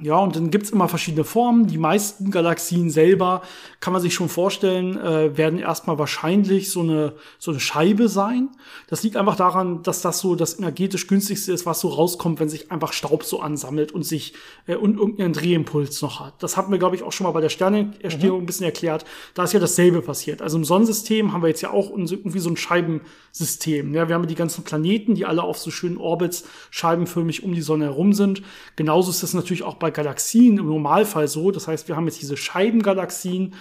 [0.00, 1.66] ja, und dann gibt's immer verschiedene Formen.
[1.66, 3.42] Die meisten Galaxien selber,
[3.80, 8.50] kann man sich schon vorstellen, äh, werden erstmal wahrscheinlich so eine, so eine Scheibe sein.
[8.88, 12.48] Das liegt einfach daran, dass das so das energetisch günstigste ist, was so rauskommt, wenn
[12.48, 14.34] sich einfach Staub so ansammelt und sich
[14.66, 16.42] äh, und irgendeinen Drehimpuls noch hat.
[16.42, 18.42] Das hatten wir, glaube ich, auch schon mal bei der Sternenerstehung mhm.
[18.44, 19.04] ein bisschen erklärt.
[19.34, 20.42] Da ist ja dasselbe passiert.
[20.42, 23.94] Also im Sonnensystem haben wir jetzt ja auch irgendwie so ein Scheibensystem.
[23.94, 27.62] Ja, wir haben die ganzen Planeten, die alle auf so schönen Orbits scheibenförmig um die
[27.62, 28.42] Sonne herum sind.
[28.76, 31.50] Genauso ist das natürlich auch bei bei Galaxien im Normalfall so.
[31.50, 33.54] Das heißt, wir haben jetzt diese Scheibengalaxien.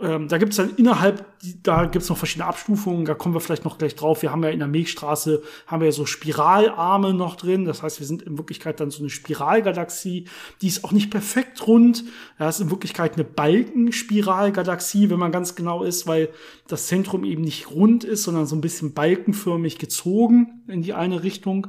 [0.00, 1.24] Ähm, da gibt es dann innerhalb,
[1.62, 4.22] da gibt es noch verschiedene Abstufungen, da kommen wir vielleicht noch gleich drauf.
[4.22, 7.64] Wir haben ja in der Milchstraße, haben wir ja so Spiralarme noch drin.
[7.64, 10.26] Das heißt, wir sind in Wirklichkeit dann so eine Spiralgalaxie.
[10.60, 12.04] Die ist auch nicht perfekt rund.
[12.38, 16.30] Ja, ist in Wirklichkeit eine Balkenspiralgalaxie, wenn man ganz genau ist, weil
[16.68, 21.22] das Zentrum eben nicht rund ist, sondern so ein bisschen balkenförmig gezogen in die eine
[21.22, 21.68] Richtung.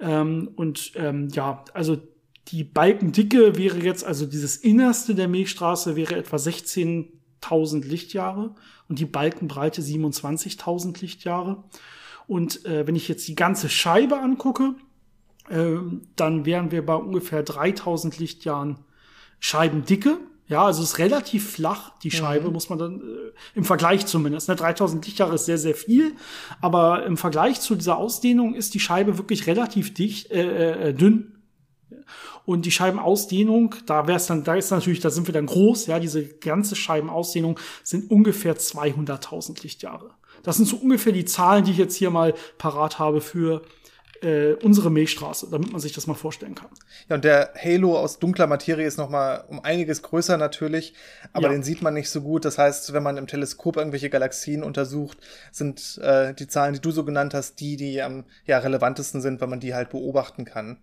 [0.00, 1.98] Ähm, und ähm, ja, also
[2.50, 8.54] die Balkendicke wäre jetzt, also dieses Innerste der Milchstraße wäre etwa 16.000 Lichtjahre
[8.88, 11.64] und die Balkenbreite 27.000 Lichtjahre.
[12.26, 14.74] Und äh, wenn ich jetzt die ganze Scheibe angucke,
[15.48, 15.76] äh,
[16.16, 18.78] dann wären wir bei ungefähr 3000 Lichtjahren
[19.38, 20.18] Scheibendicke.
[20.46, 22.54] Ja, also es ist relativ flach, die Scheibe, mhm.
[22.54, 24.48] muss man dann, äh, im Vergleich zumindest.
[24.48, 24.56] Ne?
[24.56, 26.14] 3000 Lichtjahre ist sehr, sehr viel,
[26.60, 31.39] aber im Vergleich zu dieser Ausdehnung ist die Scheibe wirklich relativ dicht, äh, äh, dünn
[32.44, 35.86] Und die Scheibenausdehnung, da wäre es dann, da ist natürlich, da sind wir dann groß,
[35.86, 40.10] ja, diese ganze Scheibenausdehnung sind ungefähr 200.000 Lichtjahre.
[40.42, 43.62] Das sind so ungefähr die Zahlen, die ich jetzt hier mal parat habe für
[44.22, 46.68] äh, unsere Milchstraße, damit man sich das mal vorstellen kann.
[47.08, 50.94] Ja, und der Halo aus dunkler Materie ist noch mal um einiges größer natürlich,
[51.32, 51.52] aber ja.
[51.52, 52.44] den sieht man nicht so gut.
[52.44, 55.18] Das heißt, wenn man im Teleskop irgendwelche Galaxien untersucht,
[55.52, 59.40] sind äh, die Zahlen, die du so genannt hast, die, die am ja, relevantesten sind,
[59.40, 60.78] weil man die halt beobachten kann.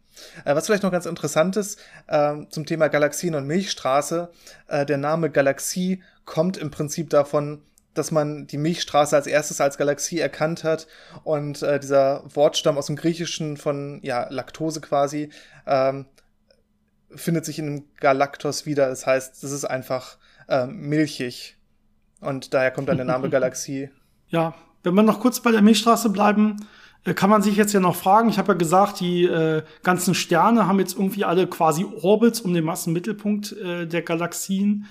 [0.45, 4.29] Äh, was vielleicht noch ganz interessant ist äh, zum Thema Galaxien und Milchstraße,
[4.67, 7.61] äh, der Name Galaxie kommt im Prinzip davon,
[7.97, 10.87] dass man die Milchstraße als erstes als Galaxie erkannt hat
[11.23, 15.29] und äh, dieser Wortstamm aus dem Griechischen von ja Laktose quasi
[15.65, 16.05] ähm,
[17.15, 18.89] findet sich in dem Galaktos wieder.
[18.89, 20.17] Das heißt, das ist einfach
[20.47, 21.57] äh, milchig
[22.19, 23.89] und daher kommt dann der Name Galaxie.
[24.29, 26.67] Ja, wenn wir noch kurz bei der Milchstraße bleiben,
[27.03, 28.29] äh, kann man sich jetzt ja noch fragen.
[28.29, 32.53] Ich habe ja gesagt, die äh, ganzen Sterne haben jetzt irgendwie alle quasi Orbits um
[32.53, 34.85] den Massenmittelpunkt äh, der Galaxien.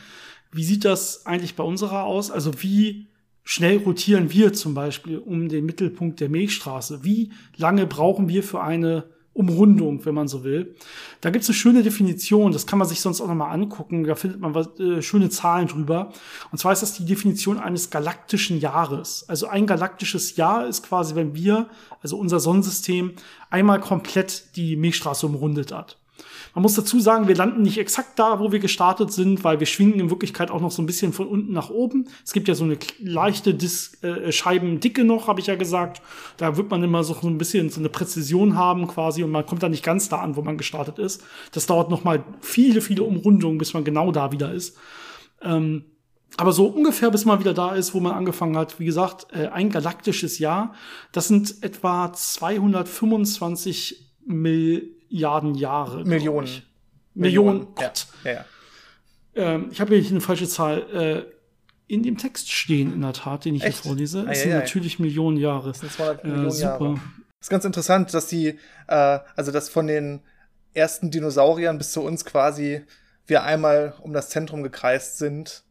[0.56, 2.30] Wie sieht das eigentlich bei unserer aus?
[2.30, 3.06] Also wie
[3.44, 7.04] schnell rotieren wir zum Beispiel um den Mittelpunkt der Milchstraße?
[7.04, 9.04] Wie lange brauchen wir für eine
[9.36, 10.74] Umrundung, wenn man so will.
[11.20, 14.14] Da gibt es eine schöne Definition, das kann man sich sonst auch nochmal angucken, da
[14.14, 16.12] findet man was, äh, schöne Zahlen drüber.
[16.50, 19.26] Und zwar ist das die Definition eines galaktischen Jahres.
[19.28, 21.68] Also ein galaktisches Jahr ist quasi, wenn wir,
[22.02, 23.12] also unser Sonnensystem,
[23.50, 25.98] einmal komplett die Milchstraße umrundet hat.
[26.56, 29.66] Man muss dazu sagen, wir landen nicht exakt da, wo wir gestartet sind, weil wir
[29.66, 32.08] schwingen in Wirklichkeit auch noch so ein bisschen von unten nach oben.
[32.24, 36.00] Es gibt ja so eine leichte Dis äh, Scheibendicke noch, habe ich ja gesagt.
[36.38, 39.62] Da wird man immer so ein bisschen so eine Präzision haben quasi und man kommt
[39.62, 41.22] da nicht ganz da an, wo man gestartet ist.
[41.52, 44.78] Das dauert noch mal viele, viele Umrundungen, bis man genau da wieder ist.
[45.42, 45.84] Ähm,
[46.38, 49.48] aber so ungefähr, bis man wieder da ist, wo man angefangen hat, wie gesagt, äh,
[49.48, 50.72] ein galaktisches Jahr.
[51.12, 56.04] Das sind etwa 225 Millionen Milliarden Jahre.
[56.04, 56.46] Millionen.
[57.14, 57.64] Millionen.
[57.64, 57.74] Millionen.
[57.74, 58.06] Gott.
[58.24, 58.44] Ja, ja,
[59.34, 60.82] Ähm, ich habe hier eine falsche Zahl.
[60.92, 61.36] Äh,
[61.88, 63.82] in dem Text stehen in der Tat, den ich Echt?
[63.82, 64.22] hier vorlese.
[64.22, 65.68] Es ah, sind ja, natürlich Millionen Jahre.
[65.68, 66.66] Das sind 200 äh, Millionen super.
[66.66, 66.94] Jahre.
[66.94, 68.58] Das ist ganz interessant, dass die,
[68.88, 70.20] äh, also dass von den
[70.74, 72.82] ersten Dinosauriern bis zu uns quasi
[73.26, 75.62] wir einmal um das Zentrum gekreist sind.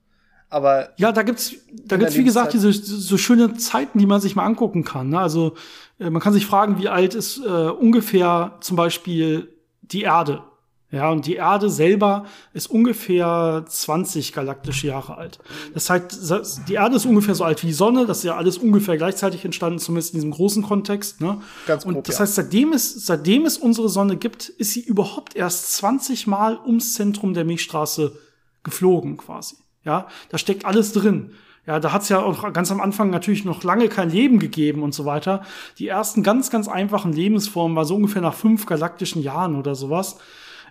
[0.50, 4.36] Aber ja, da gibt's, da gibt's wie gesagt diese so schöne Zeiten, die man sich
[4.36, 5.10] mal angucken kann.
[5.10, 5.20] Ne?
[5.20, 5.56] Also
[6.00, 9.50] äh, man kann sich fragen, wie alt ist äh, ungefähr zum Beispiel
[9.82, 10.44] die Erde.
[10.92, 15.40] Ja, und die Erde selber ist ungefähr 20 galaktische Jahre alt.
[15.74, 18.06] Das heißt, die Erde ist ungefähr so alt wie die Sonne.
[18.06, 21.20] Das ist ja alles ungefähr gleichzeitig entstanden, zumindest in diesem großen Kontext.
[21.20, 21.42] Ne?
[21.66, 22.22] Ganz grob, und das ja.
[22.22, 26.94] heißt, seitdem es, seitdem es unsere Sonne gibt, ist sie überhaupt erst 20 Mal ums
[26.94, 28.18] Zentrum der Milchstraße
[28.64, 29.58] geflogen, quasi.
[29.86, 31.32] Ja, da steckt alles drin.
[31.68, 34.94] Ja, da hat's ja auch ganz am Anfang natürlich noch lange kein Leben gegeben und
[34.94, 35.42] so weiter.
[35.80, 40.18] Die ersten ganz, ganz einfachen Lebensformen war so ungefähr nach fünf galaktischen Jahren oder sowas.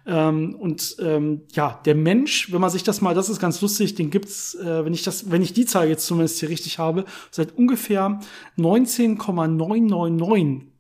[0.07, 3.95] Ähm, und ähm, ja, der Mensch, wenn man sich das mal, das ist ganz lustig,
[3.95, 7.05] den gibt's, äh, wenn ich das, wenn ich die Zahl jetzt zumindest hier richtig habe,
[7.31, 8.21] seit ungefähr
[8.57, 10.74] 19,999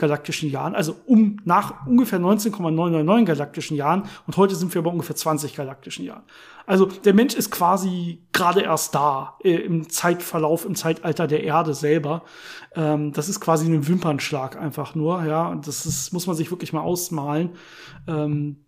[0.00, 5.14] galaktischen Jahren, also um nach ungefähr 19,999 galaktischen Jahren und heute sind wir bei ungefähr
[5.14, 6.22] 20 galaktischen Jahren.
[6.66, 11.74] Also der Mensch ist quasi gerade erst da äh, im Zeitverlauf, im Zeitalter der Erde
[11.74, 12.22] selber.
[12.74, 15.48] Ähm, das ist quasi ein Wimpernschlag einfach nur, ja.
[15.48, 17.50] Und das ist, muss man sich wirklich mal ausmalen.
[18.06, 18.64] Ähm,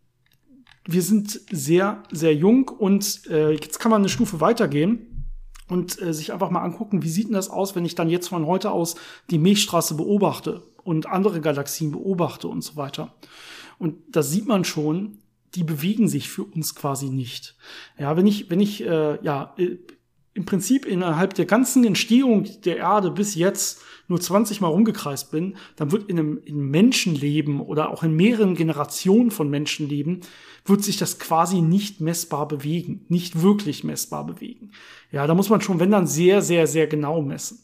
[0.85, 5.29] wir sind sehr, sehr jung und äh, jetzt kann man eine Stufe weitergehen
[5.69, 8.29] und äh, sich einfach mal angucken, wie sieht denn das aus, wenn ich dann jetzt
[8.29, 8.97] von heute aus
[9.31, 13.15] die Milchstraße beobachte und andere Galaxien beobachte und so weiter.
[13.79, 15.19] Und da sieht man schon,
[15.55, 17.57] die bewegen sich für uns quasi nicht.
[17.99, 19.77] Ja, wenn ich, wenn ich, äh, ja, äh,
[20.35, 25.57] im Prinzip innerhalb der ganzen Entstehung der Erde bis jetzt nur 20 Mal rumgekreist bin,
[25.77, 30.21] dann wird in einem, in Menschenleben oder auch in mehreren Generationen von Menschenleben
[30.65, 34.71] wird sich das quasi nicht messbar bewegen, nicht wirklich messbar bewegen.
[35.11, 37.59] Ja, da muss man schon, wenn dann sehr, sehr, sehr genau messen.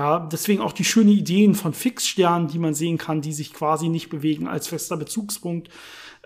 [0.00, 3.90] Ja, deswegen auch die schönen Ideen von Fixsternen, die man sehen kann, die sich quasi
[3.90, 5.68] nicht bewegen als fester Bezugspunkt.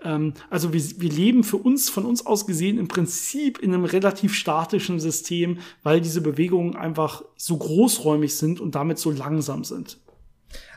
[0.01, 3.83] Ähm, also wir, wir leben für uns, von uns aus gesehen, im Prinzip in einem
[3.83, 9.97] relativ statischen System, weil diese Bewegungen einfach so großräumig sind und damit so langsam sind.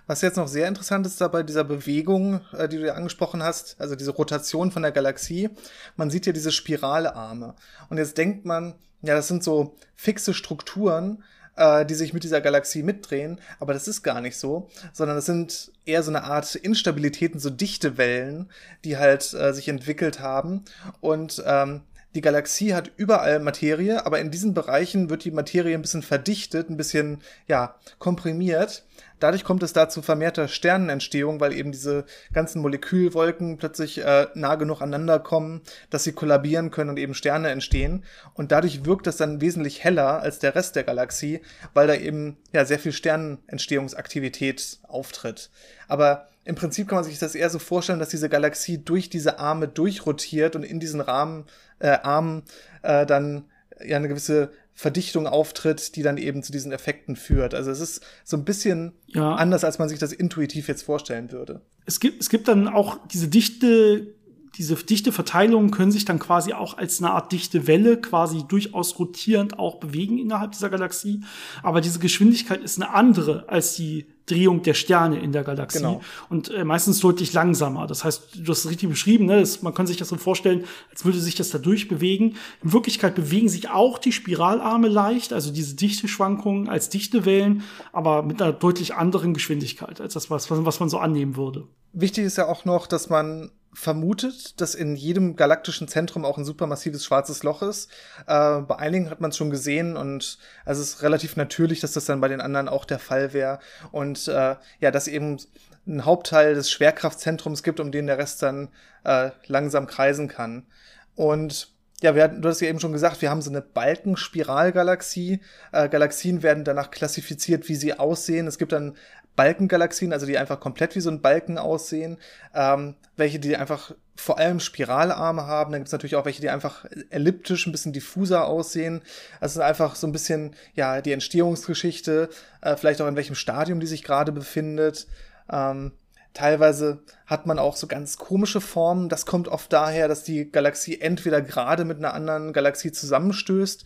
[0.08, 3.80] Was jetzt noch sehr interessant ist dabei dieser Bewegung, äh, die du ja angesprochen hast,
[3.80, 5.50] also diese Rotation von der Galaxie,
[5.96, 7.54] man sieht ja diese Spiralarme.
[7.90, 11.22] Und jetzt denkt man, ja, das sind so fixe Strukturen,
[11.58, 15.26] äh, die sich mit dieser Galaxie mitdrehen, aber das ist gar nicht so, sondern das
[15.26, 18.48] sind eher so eine Art Instabilitäten, so dichte Wellen,
[18.84, 20.64] die halt äh, sich entwickelt haben.
[21.00, 21.82] Und ähm,
[22.18, 26.68] die Galaxie hat überall Materie, aber in diesen Bereichen wird die Materie ein bisschen verdichtet,
[26.68, 28.84] ein bisschen, ja, komprimiert.
[29.20, 34.56] Dadurch kommt es da zu vermehrter Sternenentstehung, weil eben diese ganzen Molekülwolken plötzlich äh, nah
[34.56, 35.60] genug aneinander kommen,
[35.90, 38.02] dass sie kollabieren können und eben Sterne entstehen.
[38.34, 41.40] Und dadurch wirkt das dann wesentlich heller als der Rest der Galaxie,
[41.72, 45.50] weil da eben ja sehr viel Sternenentstehungsaktivität auftritt.
[45.86, 49.38] Aber im Prinzip kann man sich das eher so vorstellen, dass diese Galaxie durch diese
[49.38, 51.44] Arme durchrotiert und in diesen Rahmen,
[51.78, 52.42] äh, Armen
[52.80, 53.44] äh, dann
[53.84, 57.52] ja eine gewisse Verdichtung auftritt, die dann eben zu diesen Effekten führt.
[57.54, 59.34] Also es ist so ein bisschen ja.
[59.34, 61.60] anders, als man sich das intuitiv jetzt vorstellen würde.
[61.84, 64.14] Es gibt, es gibt dann auch diese dichte
[64.56, 68.98] diese dichte Verteilungen können sich dann quasi auch als eine Art dichte Welle quasi durchaus
[68.98, 71.20] rotierend auch bewegen innerhalb dieser Galaxie.
[71.62, 76.00] Aber diese Geschwindigkeit ist eine andere als die Drehung der Sterne in der Galaxie genau.
[76.28, 77.86] und äh, meistens deutlich langsamer.
[77.86, 79.40] Das heißt, du hast es richtig beschrieben, ne?
[79.40, 82.36] Das, man kann sich das so vorstellen, als würde sich das da durchbewegen.
[82.62, 87.62] In Wirklichkeit bewegen sich auch die Spiralarme leicht, also diese Dichteschwankungen als Dichtewellen,
[87.92, 91.66] aber mit einer deutlich anderen Geschwindigkeit als das, was, was man so annehmen würde.
[91.92, 96.44] Wichtig ist ja auch noch, dass man vermutet, dass in jedem galaktischen Zentrum auch ein
[96.44, 97.90] supermassives schwarzes Loch ist.
[98.26, 101.92] Äh, bei einigen hat man es schon gesehen und also es ist relativ natürlich, dass
[101.92, 103.58] das dann bei den anderen auch der Fall wäre.
[103.92, 105.38] Und äh, ja, dass eben
[105.86, 108.68] ein Hauptteil des Schwerkraftzentrums gibt, um den der Rest dann
[109.04, 110.66] äh, langsam kreisen kann.
[111.14, 115.40] Und ja, wir hatten, du hast ja eben schon gesagt, wir haben so eine Balkenspiralgalaxie.
[115.72, 118.46] Äh, Galaxien werden danach klassifiziert, wie sie aussehen.
[118.46, 118.96] Es gibt dann
[119.38, 122.18] Balkengalaxien, also die einfach komplett wie so ein Balken aussehen,
[122.54, 125.70] ähm, welche die einfach vor allem Spiralarme haben.
[125.70, 129.00] Dann gibt es natürlich auch welche, die einfach elliptisch, ein bisschen diffuser aussehen.
[129.38, 132.30] Also einfach so ein bisschen, ja, die Entstehungsgeschichte,
[132.62, 135.06] äh, vielleicht auch in welchem Stadium die sich gerade befindet.
[135.48, 135.92] Ähm,
[136.34, 139.08] teilweise hat man auch so ganz komische Formen.
[139.08, 143.84] Das kommt oft daher, dass die Galaxie entweder gerade mit einer anderen Galaxie zusammenstößt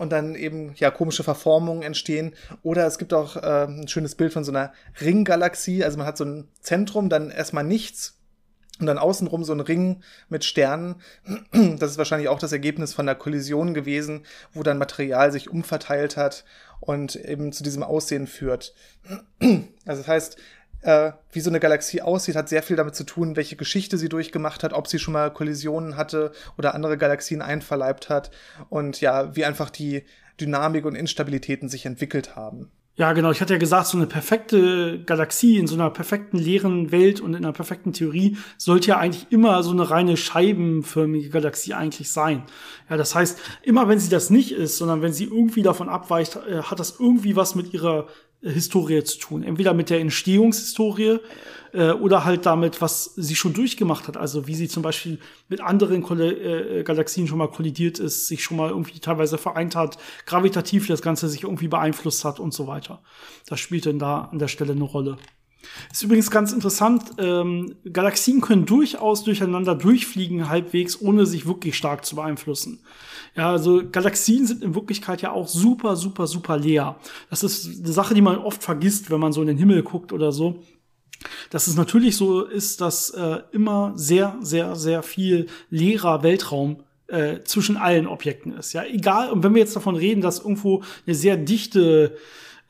[0.00, 2.32] und dann eben ja komische Verformungen entstehen.
[2.62, 5.84] Oder es gibt auch äh, ein schönes Bild von so einer Ringgalaxie.
[5.84, 8.16] Also man hat so ein Zentrum, dann erstmal nichts
[8.80, 10.96] und dann außenrum so ein Ring mit Sternen.
[11.52, 14.22] Das ist wahrscheinlich auch das Ergebnis von der Kollision gewesen,
[14.54, 16.46] wo dann Material sich umverteilt hat
[16.80, 18.74] und eben zu diesem Aussehen führt.
[19.84, 20.36] Also das heißt,
[20.82, 24.08] äh, wie so eine Galaxie aussieht, hat sehr viel damit zu tun, welche Geschichte sie
[24.08, 28.30] durchgemacht hat, ob sie schon mal Kollisionen hatte oder andere Galaxien einverleibt hat
[28.68, 30.04] und ja, wie einfach die
[30.40, 32.70] Dynamik und Instabilitäten sich entwickelt haben.
[32.96, 33.30] Ja, genau.
[33.30, 37.32] Ich hatte ja gesagt, so eine perfekte Galaxie in so einer perfekten leeren Welt und
[37.32, 42.42] in einer perfekten Theorie sollte ja eigentlich immer so eine reine scheibenförmige Galaxie eigentlich sein.
[42.90, 46.36] Ja, das heißt, immer wenn sie das nicht ist, sondern wenn sie irgendwie davon abweicht,
[46.46, 48.06] äh, hat das irgendwie was mit ihrer
[48.42, 49.42] Historie zu tun.
[49.42, 51.18] Entweder mit der Entstehungshistorie
[51.72, 54.16] äh, oder halt damit, was sie schon durchgemacht hat.
[54.16, 55.18] Also wie sie zum Beispiel
[55.48, 59.76] mit anderen Kolle äh, Galaxien schon mal kollidiert ist, sich schon mal irgendwie teilweise vereint
[59.76, 63.02] hat, gravitativ das Ganze sich irgendwie beeinflusst hat und so weiter.
[63.46, 65.18] Das spielt dann da an der Stelle eine Rolle.
[65.92, 72.06] Ist übrigens ganz interessant, ähm, Galaxien können durchaus durcheinander durchfliegen, halbwegs, ohne sich wirklich stark
[72.06, 72.80] zu beeinflussen.
[73.36, 76.96] Ja, also Galaxien sind in Wirklichkeit ja auch super, super, super leer.
[77.30, 80.12] Das ist eine Sache, die man oft vergisst, wenn man so in den Himmel guckt
[80.12, 80.62] oder so.
[81.50, 86.78] Dass es natürlich so ist, dass äh, immer sehr, sehr, sehr viel leerer Weltraum
[87.08, 88.72] äh, zwischen allen Objekten ist.
[88.72, 92.16] Ja, egal, und wenn wir jetzt davon reden, dass irgendwo eine sehr dichte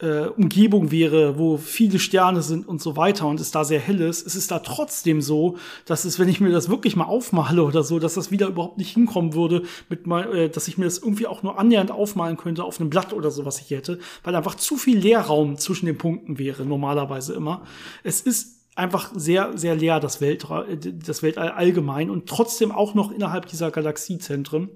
[0.00, 4.00] äh, Umgebung wäre, wo viele Sterne sind und so weiter und es da sehr hell
[4.00, 7.62] ist, ist es da trotzdem so, dass es, wenn ich mir das wirklich mal aufmale
[7.62, 10.86] oder so, dass das wieder überhaupt nicht hinkommen würde, mit mal, äh, dass ich mir
[10.86, 13.98] das irgendwie auch nur annähernd aufmalen könnte auf einem Blatt oder so, was ich hätte,
[14.24, 17.62] weil einfach zu viel Leerraum zwischen den Punkten wäre, normalerweise immer.
[18.02, 23.10] Es ist einfach sehr, sehr leer, das Weltall, das Weltall allgemein und trotzdem auch noch
[23.10, 24.70] innerhalb dieser Galaxiezentren.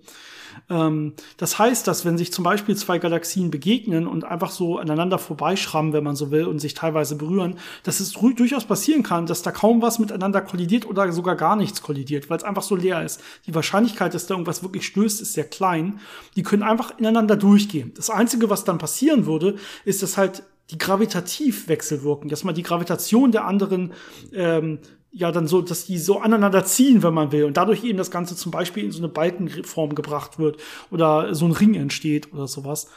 [0.71, 5.19] Ähm, das heißt, dass wenn sich zum Beispiel zwei Galaxien begegnen und einfach so aneinander
[5.19, 9.43] vorbeischrammen, wenn man so will, und sich teilweise berühren, dass es durchaus passieren kann, dass
[9.43, 13.03] da kaum was miteinander kollidiert oder sogar gar nichts kollidiert, weil es einfach so leer
[13.05, 13.21] ist.
[13.47, 16.01] Die Wahrscheinlichkeit, dass da irgendwas wirklich stößt, ist sehr klein.
[16.37, 17.93] Die können einfach ineinander durchgehen.
[17.97, 22.63] Das Einzige, was dann passieren würde, ist, dass halt die gravitativ wechselwirken, dass man die
[22.63, 23.93] Gravitation der anderen
[24.33, 24.79] ähm,
[25.15, 28.11] ja dann so, dass die so aneinander ziehen, wenn man will, und dadurch eben das
[28.11, 30.59] Ganze zum Beispiel in so eine Balkenform gebracht wird
[30.91, 32.89] oder so ein Ring entsteht oder sowas.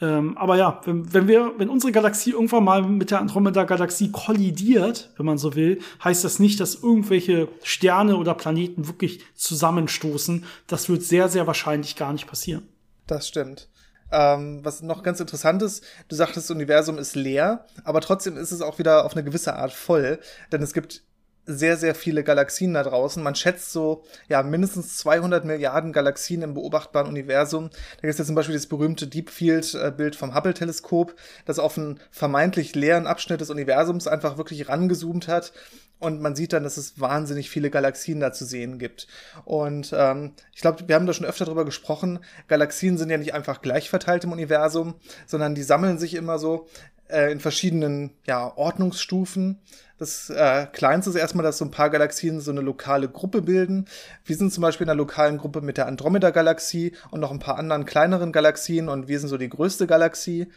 [0.00, 5.10] Ähm, aber ja, wenn, wenn wir, wenn unsere Galaxie irgendwann mal mit der Andromeda-Galaxie kollidiert,
[5.16, 10.44] wenn man so will, heißt das nicht, dass irgendwelche Sterne oder Planeten wirklich zusammenstoßen.
[10.66, 12.66] Das wird sehr, sehr wahrscheinlich gar nicht passieren.
[13.06, 13.68] Das stimmt.
[14.10, 18.50] Ähm, was noch ganz interessant ist, du sagtest, das Universum ist leer, aber trotzdem ist
[18.50, 20.18] es auch wieder auf eine gewisse Art voll,
[20.50, 21.04] denn es gibt
[21.46, 23.22] sehr, sehr viele Galaxien da draußen.
[23.22, 27.70] Man schätzt so, ja, mindestens 200 Milliarden Galaxien im beobachtbaren Universum.
[27.70, 31.14] Da gibt es ja zum Beispiel das berühmte Deep Field-Bild vom Hubble-Teleskop,
[31.44, 35.52] das auf einen vermeintlich leeren Abschnitt des Universums einfach wirklich rangezoomt hat.
[36.00, 39.06] Und man sieht dann, dass es wahnsinnig viele Galaxien da zu sehen gibt.
[39.44, 42.20] Und ähm, ich glaube, wir haben da schon öfter drüber gesprochen.
[42.48, 44.94] Galaxien sind ja nicht einfach gleich verteilt im Universum,
[45.26, 46.68] sondern die sammeln sich immer so
[47.12, 49.58] äh, in verschiedenen ja, Ordnungsstufen.
[49.98, 53.84] Das äh, Kleinste ist erstmal, dass so ein paar Galaxien so eine lokale Gruppe bilden.
[54.24, 57.58] Wir sind zum Beispiel in einer lokalen Gruppe mit der Andromeda-Galaxie und noch ein paar
[57.58, 60.48] anderen kleineren Galaxien und wir sind so die größte Galaxie.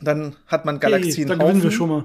[0.00, 1.28] Dann hat man Galaxien.
[1.28, 2.04] Hey, da gewinnen wir schon mal.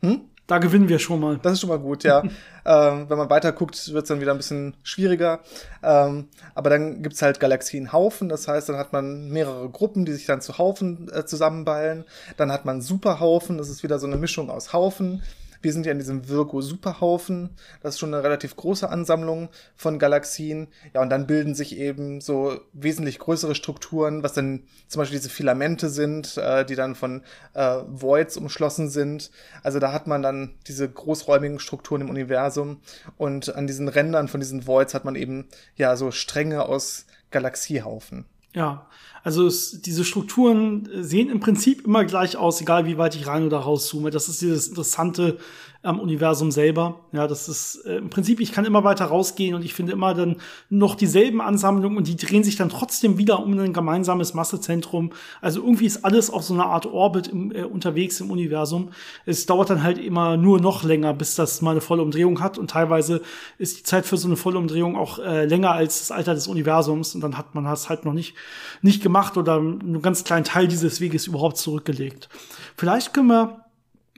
[0.00, 0.22] Hm?
[0.46, 1.38] Da gewinnen wir schon mal.
[1.38, 2.22] Das ist schon mal gut, ja.
[2.66, 5.40] ähm, wenn man weiter guckt, wird es dann wieder ein bisschen schwieriger.
[5.82, 10.26] Ähm, aber dann gibt's halt Galaxienhaufen, das heißt, dann hat man mehrere Gruppen, die sich
[10.26, 12.04] dann zu Haufen äh, zusammenballen.
[12.36, 15.22] Dann hat man Superhaufen, das ist wieder so eine Mischung aus Haufen.
[15.64, 17.56] Wir sind ja in diesem Virgo-Superhaufen.
[17.82, 20.68] Das ist schon eine relativ große Ansammlung von Galaxien.
[20.92, 25.30] Ja, und dann bilden sich eben so wesentlich größere Strukturen, was dann zum Beispiel diese
[25.30, 27.22] Filamente sind, äh, die dann von
[27.54, 29.30] äh, Voids umschlossen sind.
[29.62, 32.82] Also da hat man dann diese großräumigen Strukturen im Universum.
[33.16, 38.26] Und an diesen Rändern von diesen Voids hat man eben ja so Stränge aus Galaxiehaufen.
[38.54, 38.86] Ja,
[39.24, 43.44] also es, diese Strukturen sehen im Prinzip immer gleich aus, egal wie weit ich rein
[43.44, 44.10] oder rauszoome.
[44.10, 45.38] Das ist dieses Interessante
[45.84, 47.00] am Universum selber.
[47.12, 50.14] Ja, das ist äh, im Prinzip, ich kann immer weiter rausgehen und ich finde immer
[50.14, 50.36] dann
[50.70, 55.12] noch dieselben Ansammlungen und die drehen sich dann trotzdem wieder um ein gemeinsames Massezentrum.
[55.42, 58.90] Also irgendwie ist alles auf so einer Art Orbit im, äh, unterwegs im Universum.
[59.26, 62.56] Es dauert dann halt immer nur noch länger, bis das mal eine volle Umdrehung hat
[62.56, 63.20] und teilweise
[63.58, 66.48] ist die Zeit für so eine volle Umdrehung auch äh, länger als das Alter des
[66.48, 68.34] Universums und dann hat man das halt noch nicht,
[68.80, 72.30] nicht gemacht oder einen ganz kleinen Teil dieses Weges überhaupt zurückgelegt.
[72.76, 73.63] Vielleicht können wir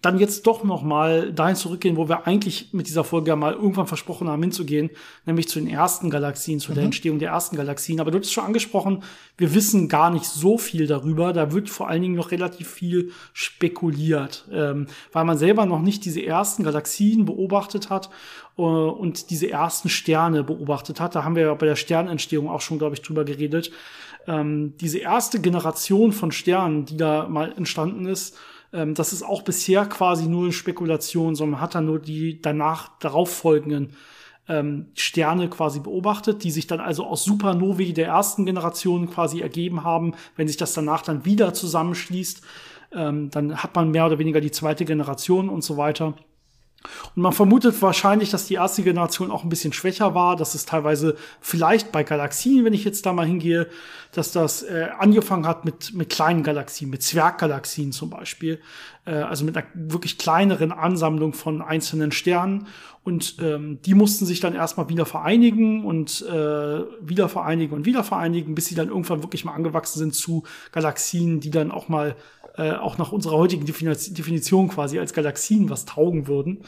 [0.02, 3.54] dann jetzt doch noch mal dahin zurückgehen, wo wir eigentlich mit dieser Folge ja mal
[3.54, 4.90] irgendwann versprochen haben hinzugehen,
[5.24, 6.74] nämlich zu den ersten Galaxien, zu mhm.
[6.74, 7.98] der Entstehung der ersten Galaxien.
[7.98, 9.02] Aber du hast es schon angesprochen,
[9.38, 11.32] wir wissen gar nicht so viel darüber.
[11.32, 16.04] Da wird vor allen Dingen noch relativ viel spekuliert, ähm, weil man selber noch nicht
[16.04, 18.10] diese ersten Galaxien beobachtet hat
[18.58, 21.14] äh, und diese ersten Sterne beobachtet hat.
[21.14, 23.70] Da haben wir ja bei der Sternentstehung auch schon, glaube ich, drüber geredet.
[24.26, 28.36] Ähm, diese erste Generation von Sternen, die da mal entstanden ist,
[28.72, 32.40] ähm, das ist auch bisher quasi nur eine Spekulation, sondern man hat dann nur die
[32.40, 33.92] danach darauf folgenden
[34.48, 39.84] ähm, Sterne quasi beobachtet, die sich dann also aus Supernovae der ersten Generation quasi ergeben
[39.84, 40.14] haben.
[40.36, 42.42] Wenn sich das danach dann wieder zusammenschließt,
[42.92, 46.14] ähm, dann hat man mehr oder weniger die zweite Generation und so weiter.
[47.14, 50.66] Und man vermutet wahrscheinlich, dass die erste Generation auch ein bisschen schwächer war, dass es
[50.66, 53.68] teilweise vielleicht bei Galaxien, wenn ich jetzt da mal hingehe,
[54.12, 58.60] dass das äh, angefangen hat mit, mit kleinen Galaxien, mit Zwerggalaxien zum Beispiel,
[59.04, 62.66] äh, also mit einer wirklich kleineren Ansammlung von einzelnen Sternen.
[63.04, 68.02] Und ähm, die mussten sich dann erstmal wieder vereinigen und äh, wieder vereinigen und wieder
[68.02, 72.16] vereinigen, bis sie dann irgendwann wirklich mal angewachsen sind zu Galaxien, die dann auch mal
[72.56, 76.64] äh, auch nach unserer heutigen Definition quasi als Galaxien was taugen würden.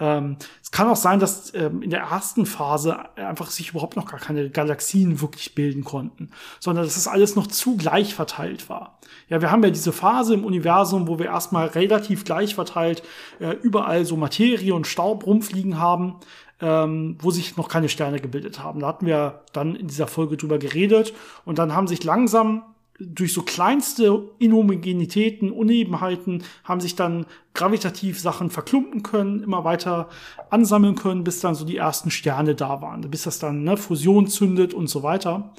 [0.00, 4.06] Ähm, es kann auch sein, dass ähm, in der ersten Phase einfach sich überhaupt noch
[4.10, 8.98] gar keine Galaxien wirklich bilden konnten, sondern dass es alles noch zu gleich verteilt war.
[9.28, 13.02] Ja, wir haben ja diese Phase im Universum, wo wir erstmal relativ gleich verteilt
[13.40, 16.16] äh, überall so Materie und Staub rumfliegen haben,
[16.62, 18.80] ähm, wo sich noch keine Sterne gebildet haben.
[18.80, 21.12] Da hatten wir dann in dieser Folge drüber geredet
[21.44, 22.62] und dann haben sich langsam
[23.00, 30.08] durch so kleinste Inhomogenitäten, Unebenheiten haben sich dann gravitativ Sachen verklumpen können, immer weiter
[30.50, 34.28] ansammeln können, bis dann so die ersten Sterne da waren, bis das dann ne, Fusion
[34.28, 35.54] zündet und so weiter.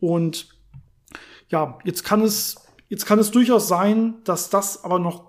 [0.00, 0.48] Und
[1.48, 5.25] ja, jetzt kann es, jetzt kann es durchaus sein, dass das aber noch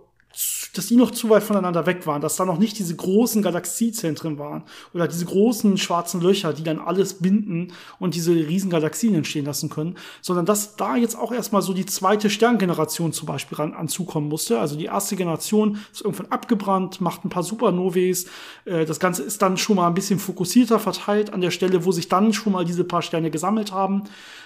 [0.74, 4.38] dass die noch zu weit voneinander weg waren, dass da noch nicht diese großen Galaxiezentren
[4.38, 4.64] waren
[4.94, 9.70] oder diese großen schwarzen Löcher, die dann alles binden und diese riesen Galaxien entstehen lassen
[9.70, 14.30] können, sondern dass da jetzt auch erstmal so die zweite Sterngeneration zum Beispiel ran, anzukommen
[14.30, 14.60] musste.
[14.60, 18.28] Also die erste Generation ist irgendwann abgebrannt, macht ein paar Supernovaes.
[18.66, 21.92] Äh, das Ganze ist dann schon mal ein bisschen fokussierter verteilt an der Stelle, wo
[21.92, 24.04] sich dann schon mal diese paar Sterne gesammelt haben.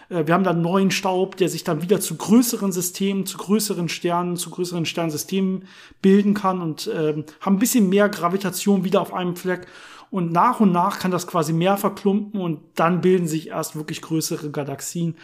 [0.08, 3.90] Äh, wir haben dann neuen Staub, der sich dann wieder zu größeren Systemen, zu größeren
[3.90, 5.64] Sternen, zu größeren Sternsystemen
[6.02, 9.68] bilden kann und äh, haben ein bisschen mehr Gravitation wieder auf einem Fleck.
[10.10, 14.02] Und nach und nach kann das quasi mehr verklumpen und dann bilden sich erst wirklich
[14.02, 15.16] größere Galaxien.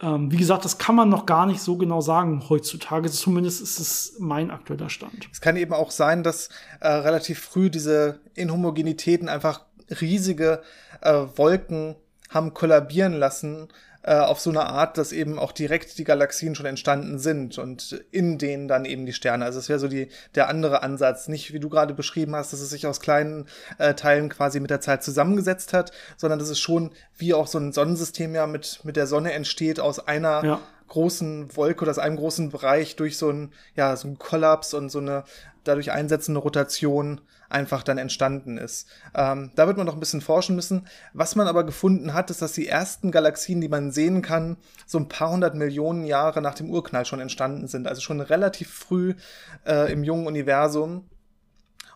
[0.00, 3.10] Ähm, wie gesagt, das kann man noch gar nicht so genau sagen heutzutage.
[3.10, 5.28] Zumindest ist es mein aktueller Stand.
[5.30, 6.48] Es kann eben auch sein, dass
[6.80, 9.66] äh, relativ früh diese Inhomogenitäten einfach
[10.00, 10.62] riesige
[11.02, 11.96] äh, Wolken
[12.30, 13.68] haben kollabieren lassen,
[14.02, 18.04] äh, auf so eine Art, dass eben auch direkt die Galaxien schon entstanden sind und
[18.10, 19.44] in denen dann eben die Sterne.
[19.44, 21.28] Also es wäre so die, der andere Ansatz.
[21.28, 23.46] Nicht, wie du gerade beschrieben hast, dass es sich aus kleinen
[23.78, 27.58] äh, Teilen quasi mit der Zeit zusammengesetzt hat, sondern dass es schon wie auch so
[27.58, 30.60] ein Sonnensystem ja mit, mit der Sonne entsteht aus einer ja
[30.92, 34.90] großen Wolke oder aus einem großen Bereich durch so ein, ja, so ein Kollaps und
[34.90, 35.24] so eine
[35.64, 37.22] dadurch einsetzende Rotation
[37.52, 38.88] einfach dann entstanden ist.
[39.14, 40.86] Ähm, da wird man noch ein bisschen forschen müssen.
[41.12, 44.98] Was man aber gefunden hat, ist, dass die ersten Galaxien, die man sehen kann, so
[44.98, 47.86] ein paar hundert Millionen Jahre nach dem Urknall schon entstanden sind.
[47.86, 49.14] Also schon relativ früh
[49.66, 51.08] äh, im jungen Universum.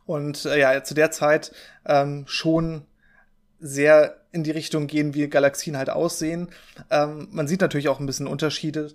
[0.05, 1.53] Und äh, ja, zu der Zeit
[1.85, 2.87] ähm, schon
[3.59, 6.49] sehr in die Richtung gehen, wie Galaxien halt aussehen.
[6.91, 8.93] Ähm, man sieht natürlich auch ein bisschen Unterschiede.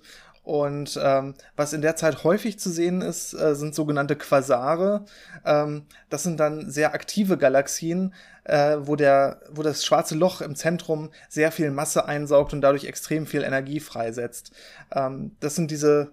[0.51, 5.05] Und ähm, was in der Zeit häufig zu sehen ist, äh, sind sogenannte Quasare.
[5.45, 10.55] Ähm, das sind dann sehr aktive Galaxien, äh, wo, der, wo das schwarze Loch im
[10.55, 14.51] Zentrum sehr viel Masse einsaugt und dadurch extrem viel Energie freisetzt.
[14.93, 16.11] Ähm, das sind diese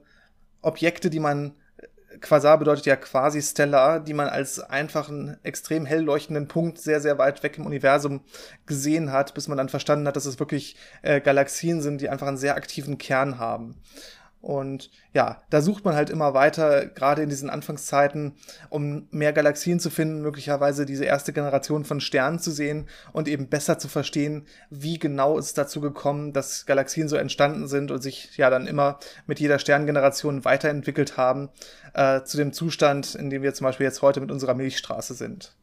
[0.63, 1.55] Objekte, die man
[2.21, 7.19] Quasar bedeutet ja quasi stellar, die man als einfachen, extrem hell leuchtenden Punkt sehr, sehr
[7.19, 8.23] weit weg im Universum
[8.67, 12.27] gesehen hat, bis man dann verstanden hat, dass es wirklich äh, Galaxien sind, die einfach
[12.27, 13.77] einen sehr aktiven Kern haben.
[14.41, 18.35] Und ja, da sucht man halt immer weiter, gerade in diesen Anfangszeiten,
[18.71, 23.49] um mehr Galaxien zu finden, möglicherweise diese erste Generation von Sternen zu sehen und eben
[23.49, 28.37] besser zu verstehen, wie genau es dazu gekommen, dass Galaxien so entstanden sind und sich
[28.37, 31.49] ja dann immer mit jeder Sterngeneration weiterentwickelt haben,
[31.95, 35.58] äh, zu dem Zustand, in dem wir zum Beispiel jetzt heute mit unserer Milchstraße sind.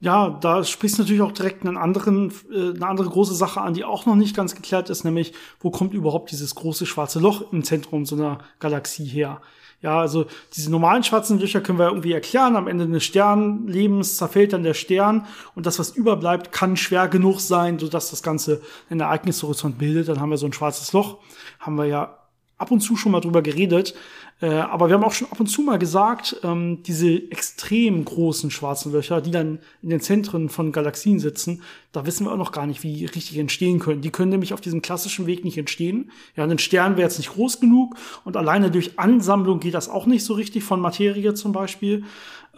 [0.00, 3.74] Ja, da sprichst du natürlich auch direkt einen anderen, äh, eine andere große Sache an,
[3.74, 7.52] die auch noch nicht ganz geklärt ist, nämlich wo kommt überhaupt dieses große schwarze Loch
[7.52, 9.40] im Zentrum so einer Galaxie her?
[9.82, 12.56] Ja, also diese normalen schwarzen Löcher können wir irgendwie erklären.
[12.56, 17.40] Am Ende eines Sternlebens zerfällt dann der Stern und das, was überbleibt, kann schwer genug
[17.40, 20.08] sein, sodass das Ganze einen Ereignishorizont bildet.
[20.08, 21.18] Dann haben wir so ein schwarzes Loch.
[21.60, 22.18] Haben wir ja
[22.58, 23.94] ab und zu schon mal drüber geredet.
[24.40, 28.50] Äh, aber wir haben auch schon ab und zu mal gesagt, ähm, diese extrem großen
[28.50, 32.52] schwarzen Löcher, die dann in den Zentren von Galaxien sitzen, da wissen wir auch noch
[32.52, 34.02] gar nicht, wie richtig entstehen können.
[34.02, 36.10] Die können nämlich auf diesem klassischen Weg nicht entstehen.
[36.36, 40.04] Ja, ein Stern wäre jetzt nicht groß genug und alleine durch Ansammlung geht das auch
[40.04, 42.04] nicht so richtig von Materie zum Beispiel.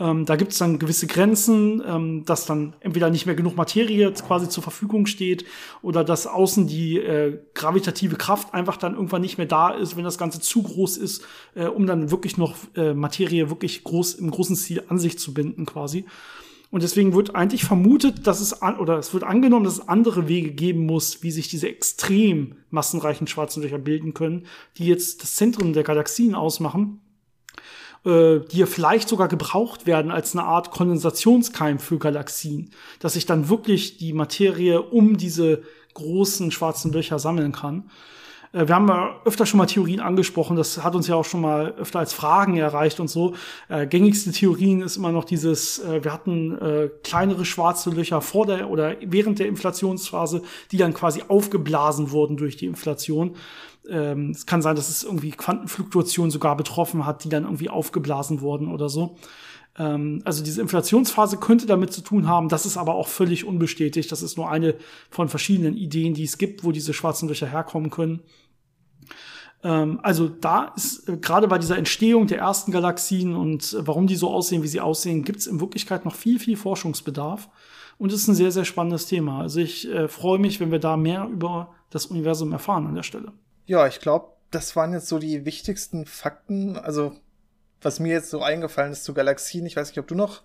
[0.00, 4.12] Ähm, da gibt es dann gewisse Grenzen, ähm, dass dann entweder nicht mehr genug Materie
[4.12, 5.44] quasi zur Verfügung steht
[5.82, 10.04] oder dass außen die äh, gravitative Kraft einfach dann irgendwann nicht mehr da ist, wenn
[10.04, 11.24] das Ganze zu groß ist,
[11.54, 15.34] äh, um dann wirklich noch äh, Materie wirklich groß im großen Ziel an sich zu
[15.34, 16.04] binden quasi.
[16.70, 20.28] Und deswegen wird eigentlich vermutet, dass es an, oder es wird angenommen, dass es andere
[20.28, 24.44] Wege geben muss, wie sich diese extrem massenreichen schwarzen Löcher bilden können,
[24.76, 27.00] die jetzt das Zentrum der Galaxien ausmachen
[28.08, 33.50] äh, die vielleicht sogar gebraucht werden als eine Art Kondensationskeim für Galaxien, dass sich dann
[33.50, 37.90] wirklich die Materie um diese großen schwarzen Löcher sammeln kann.
[38.52, 41.40] Äh, wir haben ja öfter schon mal Theorien angesprochen, das hat uns ja auch schon
[41.40, 43.34] mal öfter als Fragen erreicht und so.
[43.68, 48.46] Äh, gängigste Theorien ist immer noch dieses, äh, wir hatten äh, kleinere schwarze Löcher vor
[48.46, 50.42] der oder während der Inflationsphase,
[50.72, 53.36] die dann quasi aufgeblasen wurden durch die Inflation.
[53.88, 58.40] Ähm, es kann sein, dass es irgendwie Quantenfluktuationen sogar betroffen hat, die dann irgendwie aufgeblasen
[58.40, 59.16] wurden oder so.
[59.78, 64.10] Ähm, also diese Inflationsphase könnte damit zu tun haben, das ist aber auch völlig unbestätigt.
[64.12, 64.74] Das ist nur eine
[65.10, 68.20] von verschiedenen Ideen, die es gibt, wo diese schwarzen Löcher herkommen können.
[69.62, 74.06] Ähm, also da ist äh, gerade bei dieser Entstehung der ersten Galaxien und äh, warum
[74.06, 77.48] die so aussehen, wie sie aussehen, gibt es in Wirklichkeit noch viel, viel Forschungsbedarf.
[77.98, 79.40] Und es ist ein sehr, sehr spannendes Thema.
[79.40, 83.02] Also ich äh, freue mich, wenn wir da mehr über das Universum erfahren an der
[83.02, 83.32] Stelle.
[83.68, 86.76] Ja, ich glaube, das waren jetzt so die wichtigsten Fakten.
[86.76, 87.14] Also,
[87.82, 89.66] was mir jetzt so eingefallen ist zu Galaxien.
[89.66, 90.42] Ich weiß nicht, ob du noch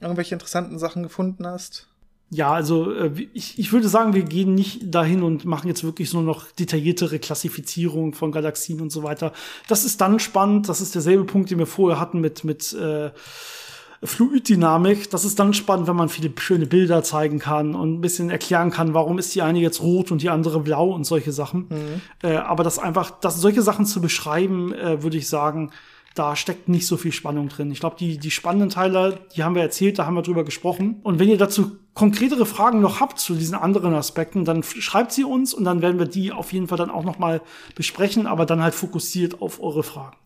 [0.00, 1.88] irgendwelche interessanten Sachen gefunden hast.
[2.28, 6.12] Ja, also äh, ich, ich würde sagen, wir gehen nicht dahin und machen jetzt wirklich
[6.12, 9.32] nur noch detailliertere Klassifizierung von Galaxien und so weiter.
[9.68, 10.68] Das ist dann spannend.
[10.68, 13.12] Das ist derselbe Punkt, den wir vorher hatten mit mit äh,
[14.02, 18.30] Fluiddynamik, das ist dann spannend, wenn man viele schöne Bilder zeigen kann und ein bisschen
[18.30, 21.66] erklären kann, warum ist die eine jetzt rot und die andere blau und solche Sachen.
[21.68, 22.00] Mhm.
[22.22, 25.70] Äh, aber das einfach, das solche Sachen zu beschreiben, äh, würde ich sagen,
[26.16, 27.70] da steckt nicht so viel Spannung drin.
[27.70, 30.96] Ich glaube, die, die spannenden Teile, die haben wir erzählt, da haben wir drüber gesprochen.
[31.02, 35.24] Und wenn ihr dazu konkretere Fragen noch habt zu diesen anderen Aspekten, dann schreibt sie
[35.24, 37.42] uns und dann werden wir die auf jeden Fall dann auch noch mal
[37.74, 40.16] besprechen, aber dann halt fokussiert auf eure Fragen.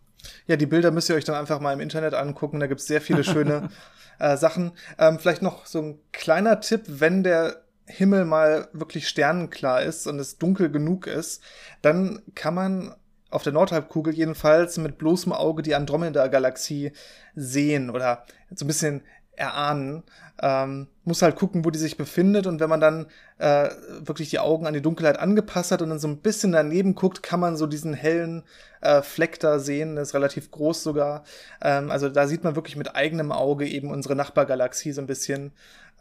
[0.51, 2.59] Ja, die Bilder müsst ihr euch dann einfach mal im Internet angucken.
[2.59, 3.69] Da gibt's sehr viele schöne
[4.19, 4.73] äh, Sachen.
[4.99, 10.19] Ähm, vielleicht noch so ein kleiner Tipp, wenn der Himmel mal wirklich sternenklar ist und
[10.19, 11.41] es dunkel genug ist,
[11.83, 12.97] dann kann man
[13.31, 16.91] auf der Nordhalbkugel jedenfalls mit bloßem Auge die Andromeda-Galaxie
[17.37, 19.03] sehen oder so ein bisschen
[19.41, 20.03] erahnen.
[20.43, 23.07] Ähm, muss halt gucken, wo die sich befindet und wenn man dann
[23.39, 23.69] äh,
[24.01, 27.23] wirklich die Augen an die Dunkelheit angepasst hat und dann so ein bisschen daneben guckt,
[27.23, 28.45] kann man so diesen hellen
[28.81, 31.25] äh, Fleck da sehen, das ist relativ groß sogar.
[31.61, 35.53] Ähm, also da sieht man wirklich mit eigenem Auge eben unsere Nachbargalaxie so ein bisschen.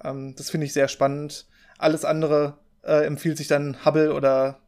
[0.03, 1.47] Ähm, das finde ich sehr spannend.
[1.77, 4.59] Alles andere äh, empfiehlt sich dann Hubble oder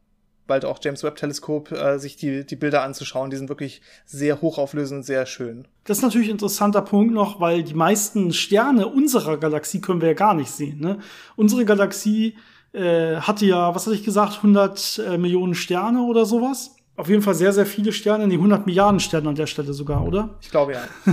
[0.46, 3.30] bald auch James Webb Teleskop, äh, sich die, die Bilder anzuschauen.
[3.30, 5.66] Die sind wirklich sehr hochauflösend und sehr schön.
[5.84, 10.08] Das ist natürlich ein interessanter Punkt noch, weil die meisten Sterne unserer Galaxie können wir
[10.08, 10.80] ja gar nicht sehen.
[10.80, 10.98] Ne?
[11.36, 12.36] Unsere Galaxie
[12.72, 17.22] äh, hatte ja, was hatte ich gesagt, 100 äh, Millionen Sterne oder sowas auf jeden
[17.22, 20.30] Fall sehr, sehr viele Sterne, die 100 Milliarden Sterne an der Stelle sogar, oder?
[20.42, 20.82] Ich glaube ja.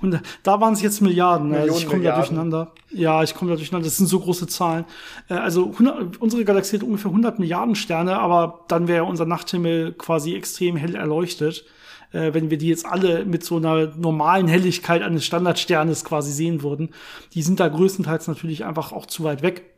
[0.00, 1.48] und da waren es jetzt Milliarden.
[1.48, 2.72] Millionen, also ich komme da durcheinander.
[2.90, 3.86] Ja, ich komme da durcheinander.
[3.86, 4.84] Das sind so große Zahlen.
[5.28, 9.94] Äh, also 100, unsere Galaxie hat ungefähr 100 Milliarden Sterne, aber dann wäre unser Nachthimmel
[9.94, 11.64] quasi extrem hell erleuchtet.
[12.12, 16.62] Äh, wenn wir die jetzt alle mit so einer normalen Helligkeit eines Standardsternes quasi sehen
[16.62, 16.90] würden.
[17.34, 19.77] Die sind da größtenteils natürlich einfach auch zu weit weg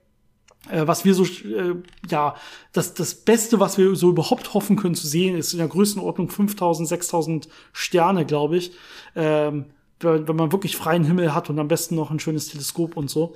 [0.69, 1.75] was wir so, äh,
[2.09, 2.35] ja,
[2.73, 6.29] das, das Beste, was wir so überhaupt hoffen können zu sehen, ist in der Größenordnung
[6.29, 8.73] 5000, 6000 Sterne, glaube ich.
[9.17, 9.67] Ähm,
[10.01, 13.11] wenn, wenn man wirklich freien Himmel hat und am besten noch ein schönes Teleskop und
[13.11, 13.35] so.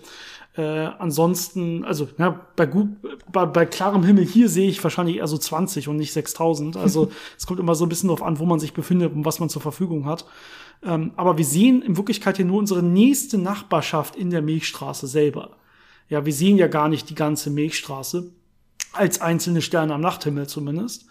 [0.57, 2.89] Äh, ansonsten, also ja, bei, gut,
[3.31, 6.77] bei, bei klarem Himmel hier sehe ich wahrscheinlich eher so 20 und nicht 6000.
[6.77, 9.41] Also es kommt immer so ein bisschen darauf an, wo man sich befindet und was
[9.41, 10.25] man zur Verfügung hat.
[10.85, 15.57] Ähm, aber wir sehen in Wirklichkeit hier nur unsere nächste Nachbarschaft in der Milchstraße selber.
[16.09, 18.31] Ja, wir sehen ja gar nicht die ganze Milchstraße,
[18.93, 21.07] als einzelne Sterne am Nachthimmel zumindest.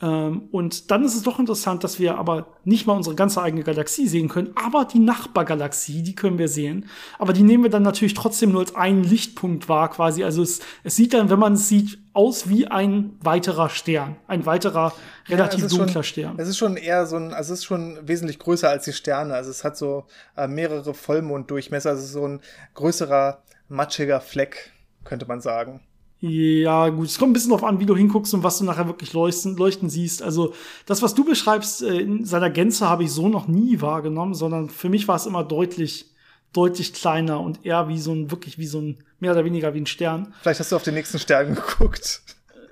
[0.00, 3.64] Ähm, und dann ist es doch interessant, dass wir aber nicht mal unsere ganze eigene
[3.64, 6.86] Galaxie sehen können, aber die Nachbargalaxie, die können wir sehen.
[7.18, 10.22] Aber die nehmen wir dann natürlich trotzdem nur als einen Lichtpunkt wahr, quasi.
[10.22, 14.46] Also es, es sieht dann, wenn man es sieht, aus wie ein weiterer Stern, ein
[14.46, 14.92] weiterer
[15.28, 16.38] relativ ja, dunkler schon, Stern.
[16.38, 19.34] Es ist schon eher so ein, also es ist schon wesentlich größer als die Sterne.
[19.34, 20.04] Also es hat so
[20.36, 22.40] äh, mehrere Vollmonddurchmesser, also so ein
[22.74, 24.72] größerer matschiger Fleck,
[25.04, 25.80] könnte man sagen.
[26.20, 28.88] Ja, gut, es kommt ein bisschen darauf an, wie du hinguckst und was du nachher
[28.88, 30.20] wirklich leuchten, leuchten siehst.
[30.20, 30.52] Also
[30.84, 34.68] das, was du beschreibst, äh, in seiner Gänze habe ich so noch nie wahrgenommen, sondern
[34.68, 36.12] für mich war es immer deutlich,
[36.52, 39.80] deutlich kleiner und eher wie so ein, wirklich wie so ein, mehr oder weniger wie
[39.80, 40.34] ein Stern.
[40.42, 42.22] Vielleicht hast du auf den nächsten Stern geguckt.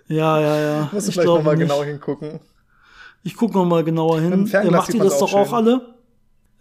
[0.09, 0.89] Ja, ja, ja.
[0.93, 2.41] Musst du vielleicht nochmal genau hingucken.
[3.23, 4.49] Ich gucke nochmal genauer hin.
[4.53, 5.39] Äh, macht ihr das doch schön.
[5.39, 5.95] auch alle?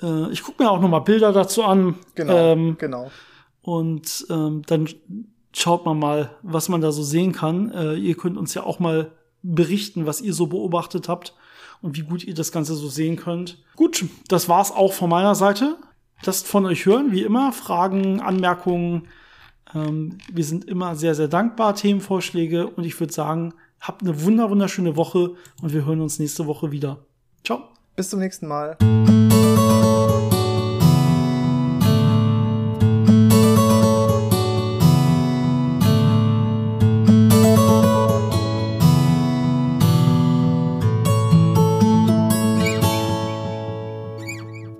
[0.02, 1.96] Äh, ich gucke mir auch nochmal Bilder dazu an.
[2.16, 3.12] Genau, ähm, genau.
[3.66, 4.88] Und ähm, dann
[5.52, 7.72] schaut man mal, was man da so sehen kann.
[7.72, 9.12] Äh, ihr könnt uns ja auch mal
[9.42, 11.34] berichten, was ihr so beobachtet habt
[11.82, 13.58] und wie gut ihr das Ganze so sehen könnt.
[13.76, 15.78] Gut, das war's auch von meiner Seite.
[16.24, 19.08] Lasst von euch hören, wie immer, Fragen, Anmerkungen.
[19.74, 24.52] Ähm, wir sind immer sehr, sehr dankbar, Themenvorschläge und ich würde sagen, habt eine wunder
[24.52, 25.32] wunderschöne Woche
[25.64, 27.00] und wir hören uns nächste Woche wieder.
[27.44, 27.64] Ciao.
[27.96, 28.78] Bis zum nächsten Mal.